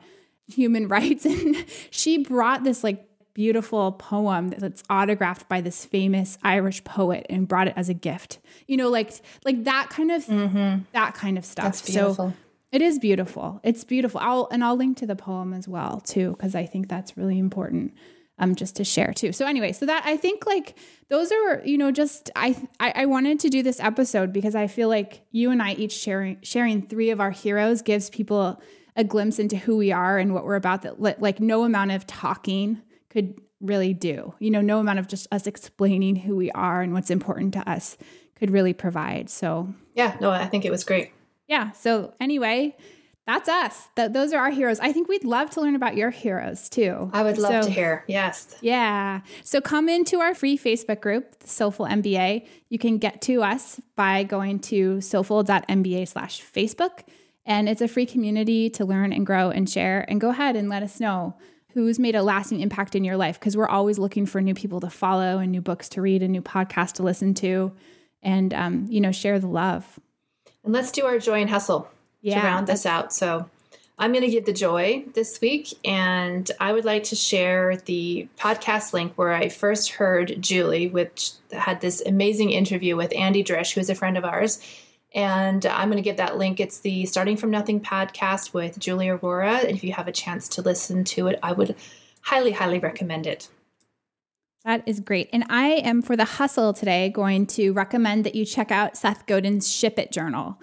human 0.49 0.87
rights 0.89 1.25
and 1.25 1.65
she 1.89 2.17
brought 2.17 2.63
this 2.63 2.83
like 2.83 3.05
beautiful 3.33 3.93
poem 3.93 4.49
that's 4.49 4.83
autographed 4.89 5.47
by 5.47 5.61
this 5.61 5.85
famous 5.85 6.37
Irish 6.43 6.83
poet 6.83 7.25
and 7.29 7.47
brought 7.47 7.67
it 7.67 7.73
as 7.77 7.87
a 7.87 7.93
gift. 7.93 8.39
You 8.67 8.77
know, 8.77 8.89
like 8.89 9.13
like 9.45 9.63
that 9.63 9.89
kind 9.89 10.11
of 10.11 10.25
mm-hmm. 10.25 10.83
that 10.91 11.13
kind 11.13 11.37
of 11.37 11.45
stuff. 11.45 11.65
That's 11.65 11.81
beautiful. 11.81 12.31
So 12.31 12.33
it 12.71 12.81
is 12.81 12.99
beautiful. 12.99 13.59
It's 13.63 13.83
beautiful. 13.83 14.19
I'll 14.21 14.47
and 14.51 14.63
I'll 14.63 14.75
link 14.75 14.97
to 14.97 15.07
the 15.07 15.15
poem 15.15 15.53
as 15.53 15.67
well 15.67 16.01
too 16.01 16.31
because 16.31 16.53
I 16.55 16.65
think 16.65 16.87
that's 16.87 17.17
really 17.17 17.39
important 17.39 17.93
um, 18.39 18.55
just 18.55 18.75
to 18.77 18.83
share 18.83 19.13
too. 19.13 19.31
So 19.31 19.45
anyway, 19.45 19.71
so 19.71 19.85
that 19.85 20.03
I 20.05 20.17
think 20.17 20.45
like 20.45 20.77
those 21.09 21.31
are 21.31 21.61
you 21.63 21.77
know 21.77 21.91
just 21.91 22.29
I, 22.35 22.55
I 22.79 22.93
I 22.95 23.05
wanted 23.05 23.39
to 23.41 23.49
do 23.49 23.63
this 23.63 23.79
episode 23.79 24.33
because 24.33 24.55
I 24.55 24.67
feel 24.67 24.87
like 24.89 25.21
you 25.31 25.51
and 25.51 25.61
I 25.61 25.73
each 25.73 25.93
sharing 25.93 26.37
sharing 26.41 26.81
three 26.81 27.09
of 27.09 27.19
our 27.19 27.31
heroes 27.31 27.81
gives 27.81 28.09
people 28.09 28.61
a, 28.99 29.03
glimpse 29.03 29.39
into 29.39 29.57
who 29.57 29.77
we 29.77 29.91
are 29.91 30.17
and 30.17 30.33
what 30.33 30.45
we're 30.45 30.55
about 30.55 30.81
that 30.83 31.01
like 31.01 31.39
no 31.39 31.63
amount 31.63 31.91
of 31.91 32.05
talking 32.05 32.81
could 33.09 33.39
really 33.61 33.93
do. 33.93 34.33
You 34.39 34.51
know, 34.51 34.61
no 34.61 34.79
amount 34.79 34.99
of 34.99 35.07
just 35.07 35.27
us 35.31 35.47
explaining 35.47 36.15
who 36.15 36.35
we 36.35 36.51
are 36.51 36.81
and 36.81 36.93
what's 36.93 37.09
important 37.09 37.53
to 37.53 37.69
us 37.69 37.97
could 38.35 38.51
really 38.51 38.73
provide. 38.73 39.29
So 39.29 39.73
yeah, 39.95 40.17
no, 40.21 40.31
I 40.31 40.47
think 40.47 40.65
it 40.65 40.71
was 40.71 40.83
great. 40.83 41.11
Yeah. 41.47 41.71
So 41.71 42.13
anyway, 42.21 42.77
that's 43.25 43.49
us. 43.49 43.87
Th- 43.95 44.11
those 44.11 44.33
are 44.33 44.39
our 44.39 44.49
heroes. 44.49 44.79
I 44.79 44.91
think 44.91 45.07
we'd 45.07 45.23
love 45.23 45.49
to 45.51 45.61
learn 45.61 45.75
about 45.75 45.95
your 45.95 46.09
heroes 46.09 46.69
too. 46.69 47.11
I 47.13 47.21
would 47.21 47.37
love 47.37 47.63
so, 47.63 47.69
to 47.69 47.73
hear. 47.73 48.03
Yes. 48.07 48.55
Yeah. 48.61 49.21
So 49.43 49.61
come 49.61 49.89
into 49.89 50.19
our 50.19 50.33
free 50.33 50.57
Facebook 50.57 51.01
group, 51.01 51.37
the 51.39 51.47
Soulful 51.47 51.85
MBA. 51.85 52.47
You 52.69 52.79
can 52.79 52.97
get 52.97 53.21
to 53.23 53.43
us 53.43 53.79
by 53.95 54.23
going 54.23 54.59
to 54.61 55.01
soulful.mba 55.01 56.07
slash 56.07 56.41
Facebook. 56.41 57.01
And 57.49 57.67
it's 57.67 57.81
a 57.81 57.87
free 57.87 58.05
community 58.05 58.69
to 58.69 58.85
learn 58.85 59.11
and 59.11 59.25
grow 59.25 59.49
and 59.49 59.67
share. 59.67 60.05
And 60.07 60.21
go 60.21 60.29
ahead 60.29 60.55
and 60.55 60.69
let 60.69 60.83
us 60.83 60.99
know 60.99 61.35
who's 61.73 61.97
made 61.97 62.15
a 62.15 62.21
lasting 62.21 62.59
impact 62.59 62.95
in 62.95 63.03
your 63.03 63.17
life 63.17 63.39
because 63.39 63.57
we're 63.57 63.67
always 63.67 63.97
looking 63.97 64.27
for 64.27 64.39
new 64.39 64.53
people 64.53 64.79
to 64.81 64.89
follow 64.89 65.39
and 65.39 65.51
new 65.51 65.59
books 65.59 65.89
to 65.89 66.01
read 66.01 66.21
and 66.21 66.31
new 66.31 66.43
podcasts 66.43 66.93
to 66.93 67.03
listen 67.03 67.33
to 67.33 67.71
and, 68.21 68.53
um, 68.53 68.85
you 68.87 69.01
know, 69.01 69.11
share 69.11 69.39
the 69.39 69.47
love. 69.47 69.99
And 70.63 70.73
let's 70.73 70.91
do 70.91 71.05
our 71.05 71.17
joy 71.17 71.41
and 71.41 71.49
hustle 71.49 71.89
yeah, 72.21 72.39
to 72.39 72.45
round 72.45 72.67
this 72.67 72.85
out. 72.85 73.11
So 73.11 73.49
I'm 73.97 74.11
going 74.11 74.23
to 74.23 74.29
give 74.29 74.45
the 74.45 74.53
joy 74.53 75.05
this 75.13 75.41
week, 75.41 75.73
and 75.83 76.49
I 76.59 76.71
would 76.71 76.85
like 76.85 77.05
to 77.05 77.15
share 77.15 77.77
the 77.77 78.27
podcast 78.37 78.93
link 78.93 79.13
where 79.15 79.33
I 79.33 79.49
first 79.49 79.91
heard 79.91 80.37
Julie, 80.39 80.87
which 80.87 81.31
had 81.51 81.81
this 81.81 82.01
amazing 82.05 82.51
interview 82.51 82.95
with 82.95 83.13
Andy 83.15 83.43
Drish, 83.43 83.73
who's 83.73 83.89
a 83.89 83.95
friend 83.95 84.17
of 84.17 84.23
ours. 84.23 84.59
And 85.13 85.65
I'm 85.65 85.89
going 85.89 86.01
to 86.01 86.07
give 86.07 86.17
that 86.17 86.37
link. 86.37 86.59
It's 86.59 86.79
the 86.79 87.05
Starting 87.05 87.35
from 87.35 87.49
Nothing 87.49 87.81
podcast 87.81 88.53
with 88.53 88.77
Julie 88.77 89.09
Aurora. 89.09 89.57
And 89.57 89.75
if 89.75 89.83
you 89.83 89.93
have 89.93 90.07
a 90.07 90.11
chance 90.11 90.47
to 90.49 90.61
listen 90.61 91.03
to 91.05 91.27
it, 91.27 91.39
I 91.41 91.51
would 91.51 91.75
highly, 92.21 92.51
highly 92.51 92.79
recommend 92.79 93.25
it. 93.25 93.49
That 94.65 94.83
is 94.85 94.99
great. 94.99 95.29
And 95.33 95.45
I 95.49 95.67
am 95.67 96.01
for 96.01 96.15
the 96.15 96.25
hustle 96.25 96.73
today 96.73 97.09
going 97.09 97.47
to 97.47 97.71
recommend 97.71 98.25
that 98.25 98.35
you 98.35 98.45
check 98.45 98.71
out 98.71 98.97
Seth 98.97 99.25
Godin's 99.25 99.71
Ship 99.71 99.97
It 99.97 100.11
Journal. 100.11 100.59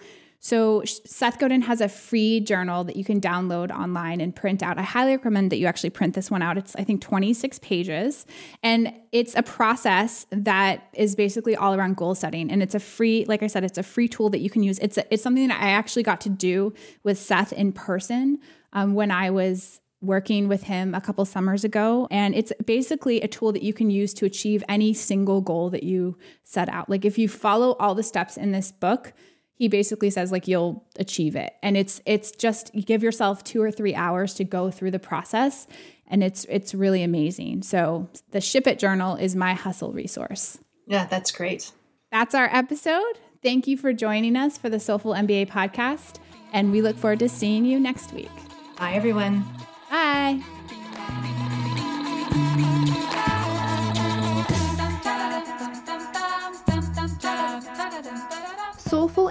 So 0.46 0.84
Seth 0.84 1.40
Godin 1.40 1.62
has 1.62 1.80
a 1.80 1.88
free 1.88 2.38
journal 2.38 2.84
that 2.84 2.94
you 2.94 3.02
can 3.02 3.20
download 3.20 3.72
online 3.72 4.20
and 4.20 4.32
print 4.32 4.62
out. 4.62 4.78
I 4.78 4.82
highly 4.82 5.16
recommend 5.16 5.50
that 5.50 5.56
you 5.56 5.66
actually 5.66 5.90
print 5.90 6.14
this 6.14 6.30
one 6.30 6.40
out. 6.40 6.56
It's 6.56 6.76
I 6.76 6.84
think 6.84 7.00
26 7.00 7.58
pages 7.58 8.26
and 8.62 8.94
it's 9.10 9.34
a 9.34 9.42
process 9.42 10.24
that 10.30 10.86
is 10.94 11.16
basically 11.16 11.56
all 11.56 11.74
around 11.74 11.96
goal 11.96 12.14
setting 12.14 12.48
and 12.48 12.62
it's 12.62 12.76
a 12.76 12.78
free 12.78 13.24
like 13.26 13.42
I 13.42 13.48
said 13.48 13.64
it's 13.64 13.76
a 13.76 13.82
free 13.82 14.06
tool 14.06 14.30
that 14.30 14.38
you 14.38 14.48
can 14.48 14.62
use. 14.62 14.78
It's 14.78 14.96
a, 14.96 15.12
it's 15.12 15.20
something 15.20 15.48
that 15.48 15.60
I 15.60 15.70
actually 15.70 16.04
got 16.04 16.20
to 16.20 16.28
do 16.28 16.72
with 17.02 17.18
Seth 17.18 17.52
in 17.52 17.72
person 17.72 18.38
um, 18.72 18.94
when 18.94 19.10
I 19.10 19.30
was 19.30 19.80
working 20.00 20.46
with 20.46 20.62
him 20.62 20.94
a 20.94 21.00
couple 21.00 21.24
summers 21.24 21.64
ago. 21.64 22.06
And 22.08 22.36
it's 22.36 22.52
basically 22.64 23.20
a 23.20 23.26
tool 23.26 23.50
that 23.50 23.64
you 23.64 23.72
can 23.72 23.90
use 23.90 24.14
to 24.14 24.26
achieve 24.26 24.62
any 24.68 24.94
single 24.94 25.40
goal 25.40 25.70
that 25.70 25.82
you 25.82 26.16
set 26.44 26.68
out. 26.68 26.88
Like 26.88 27.04
if 27.04 27.18
you 27.18 27.28
follow 27.28 27.72
all 27.80 27.96
the 27.96 28.04
steps 28.04 28.36
in 28.36 28.52
this 28.52 28.70
book, 28.70 29.12
he 29.56 29.68
basically 29.68 30.10
says 30.10 30.30
like 30.30 30.46
you'll 30.46 30.84
achieve 30.98 31.34
it. 31.34 31.54
And 31.62 31.76
it's 31.76 32.00
it's 32.06 32.30
just 32.30 32.74
you 32.74 32.82
give 32.82 33.02
yourself 33.02 33.42
2 33.44 33.62
or 33.62 33.70
3 33.70 33.94
hours 33.94 34.34
to 34.34 34.44
go 34.44 34.70
through 34.70 34.90
the 34.92 34.98
process 34.98 35.66
and 36.08 36.22
it's 36.22 36.44
it's 36.48 36.74
really 36.74 37.02
amazing. 37.02 37.62
So 37.62 38.08
the 38.30 38.40
ship 38.40 38.66
it 38.66 38.78
journal 38.78 39.16
is 39.16 39.34
my 39.34 39.54
hustle 39.54 39.92
resource. 39.92 40.58
Yeah 40.86 41.06
that's 41.06 41.32
great. 41.32 41.72
That's 42.12 42.34
our 42.34 42.48
episode. 42.52 43.18
Thank 43.42 43.66
you 43.66 43.76
for 43.76 43.92
joining 43.92 44.36
us 44.36 44.58
for 44.58 44.68
the 44.68 44.80
soulful 44.80 45.12
mba 45.12 45.48
podcast 45.48 46.18
and 46.52 46.70
we 46.70 46.82
look 46.82 46.96
forward 46.96 47.20
to 47.20 47.28
seeing 47.28 47.64
you 47.64 47.80
next 47.80 48.12
week. 48.12 48.30
Bye 48.78 48.92
everyone. 48.92 49.44
Bye 49.90 50.42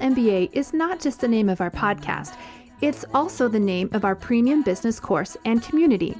MBA 0.05 0.51
is 0.53 0.71
not 0.71 0.99
just 0.99 1.19
the 1.19 1.27
name 1.27 1.49
of 1.49 1.61
our 1.61 1.71
podcast, 1.71 2.37
it's 2.79 3.03
also 3.15 3.47
the 3.47 3.59
name 3.59 3.89
of 3.91 4.05
our 4.05 4.15
premium 4.15 4.61
business 4.61 4.99
course 4.99 5.35
and 5.45 5.63
community. 5.63 6.15